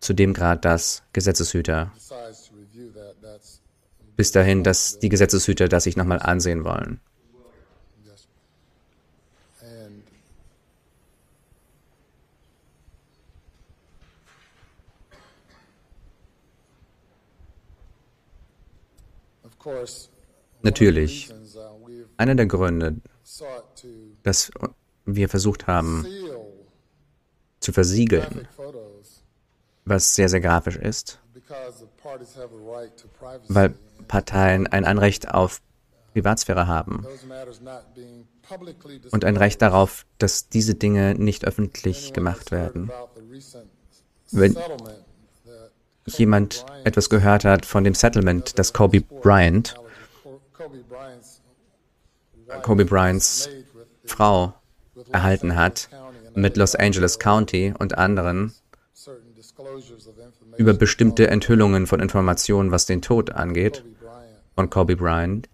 zu 0.00 0.12
dem 0.12 0.32
Grad, 0.32 0.64
dass 0.64 1.02
Gesetzeshüter. 1.12 1.92
Bis 4.16 4.30
dahin, 4.30 4.62
dass 4.62 4.98
die 5.00 5.08
Gesetzeshüter 5.08 5.66
das 5.66 5.84
sich 5.84 5.96
nochmal 5.96 6.20
ansehen 6.20 6.64
wollen. 6.64 7.00
yes. 8.04 8.28
And 9.60 10.04
of 19.44 19.53
course, 19.53 19.53
Natürlich, 20.62 21.30
uh, 21.30 22.04
einer 22.16 22.34
der 22.34 22.46
Gründe, 22.46 22.96
dass 24.22 24.50
wir 25.04 25.28
versucht 25.28 25.66
haben 25.66 26.06
zu 27.60 27.72
versiegeln, 27.72 28.48
was 29.84 30.14
sehr, 30.14 30.28
sehr 30.28 30.40
grafisch 30.40 30.76
ist, 30.76 31.20
weil 33.48 33.74
Parteien 34.08 34.66
ein 34.66 34.84
Anrecht 34.84 35.30
auf 35.30 35.60
Privatsphäre 36.12 36.66
haben 36.66 37.06
und 39.10 39.24
ein 39.24 39.36
Recht 39.36 39.60
darauf, 39.60 40.06
dass 40.18 40.48
diese 40.48 40.74
Dinge 40.74 41.14
nicht 41.14 41.44
öffentlich 41.44 42.12
gemacht 42.12 42.52
werden. 42.52 42.90
Wenn 44.30 44.56
Jemand 46.06 46.66
etwas 46.84 47.08
gehört 47.08 47.44
hat 47.44 47.64
von 47.64 47.84
dem 47.84 47.94
Settlement, 47.94 48.58
das 48.58 48.72
Kobe 48.72 49.00
Bryant, 49.00 49.74
Kobe 52.62 52.84
Bryant's 52.84 53.48
Frau 54.04 54.54
erhalten 55.10 55.56
hat 55.56 55.88
mit 56.34 56.56
Los 56.56 56.74
Angeles 56.74 57.18
County 57.18 57.74
und 57.78 57.96
anderen 57.96 58.52
über 60.56 60.74
bestimmte 60.74 61.28
Enthüllungen 61.28 61.86
von 61.86 62.00
Informationen, 62.00 62.70
was 62.70 62.86
den 62.86 63.02
Tod 63.02 63.30
angeht, 63.30 63.84
von 64.54 64.70
Kobe 64.70 64.96
Bryant. 64.96 65.48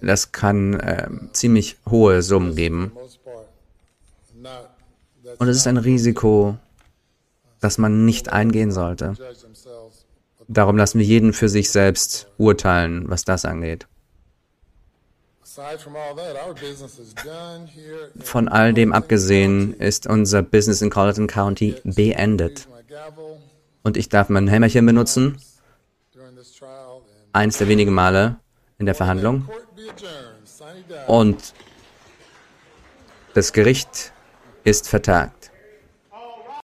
Das 0.00 0.32
kann 0.32 0.80
ähm, 0.82 1.30
ziemlich 1.32 1.76
hohe 1.88 2.22
Summen 2.22 2.54
geben. 2.54 2.92
Und 5.38 5.48
es 5.48 5.56
ist 5.56 5.66
ein 5.66 5.76
Risiko, 5.76 6.56
das 7.60 7.78
man 7.78 8.04
nicht 8.04 8.32
eingehen 8.32 8.72
sollte. 8.72 9.14
Darum 10.48 10.76
lassen 10.78 10.98
wir 10.98 11.06
jeden 11.06 11.34
für 11.34 11.48
sich 11.48 11.70
selbst 11.70 12.28
urteilen, 12.38 13.04
was 13.10 13.24
das 13.24 13.44
angeht. 13.44 13.86
Von 18.20 18.48
all 18.48 18.72
dem 18.72 18.92
abgesehen 18.92 19.74
ist 19.74 20.06
unser 20.06 20.42
Business 20.42 20.82
in 20.82 20.90
Colleton 20.90 21.26
County 21.26 21.74
beendet. 21.84 22.68
Und 23.82 23.96
ich 23.96 24.08
darf 24.08 24.28
mein 24.28 24.48
Hämmerchen 24.48 24.86
benutzen, 24.86 25.38
eins 27.32 27.58
der 27.58 27.68
wenigen 27.68 27.92
Male 27.92 28.36
in 28.78 28.86
der 28.86 28.94
Verhandlung. 28.94 29.48
Und 31.06 31.54
das 33.34 33.52
Gericht 33.52 34.12
ist 34.64 34.88
vertagt. 34.88 35.37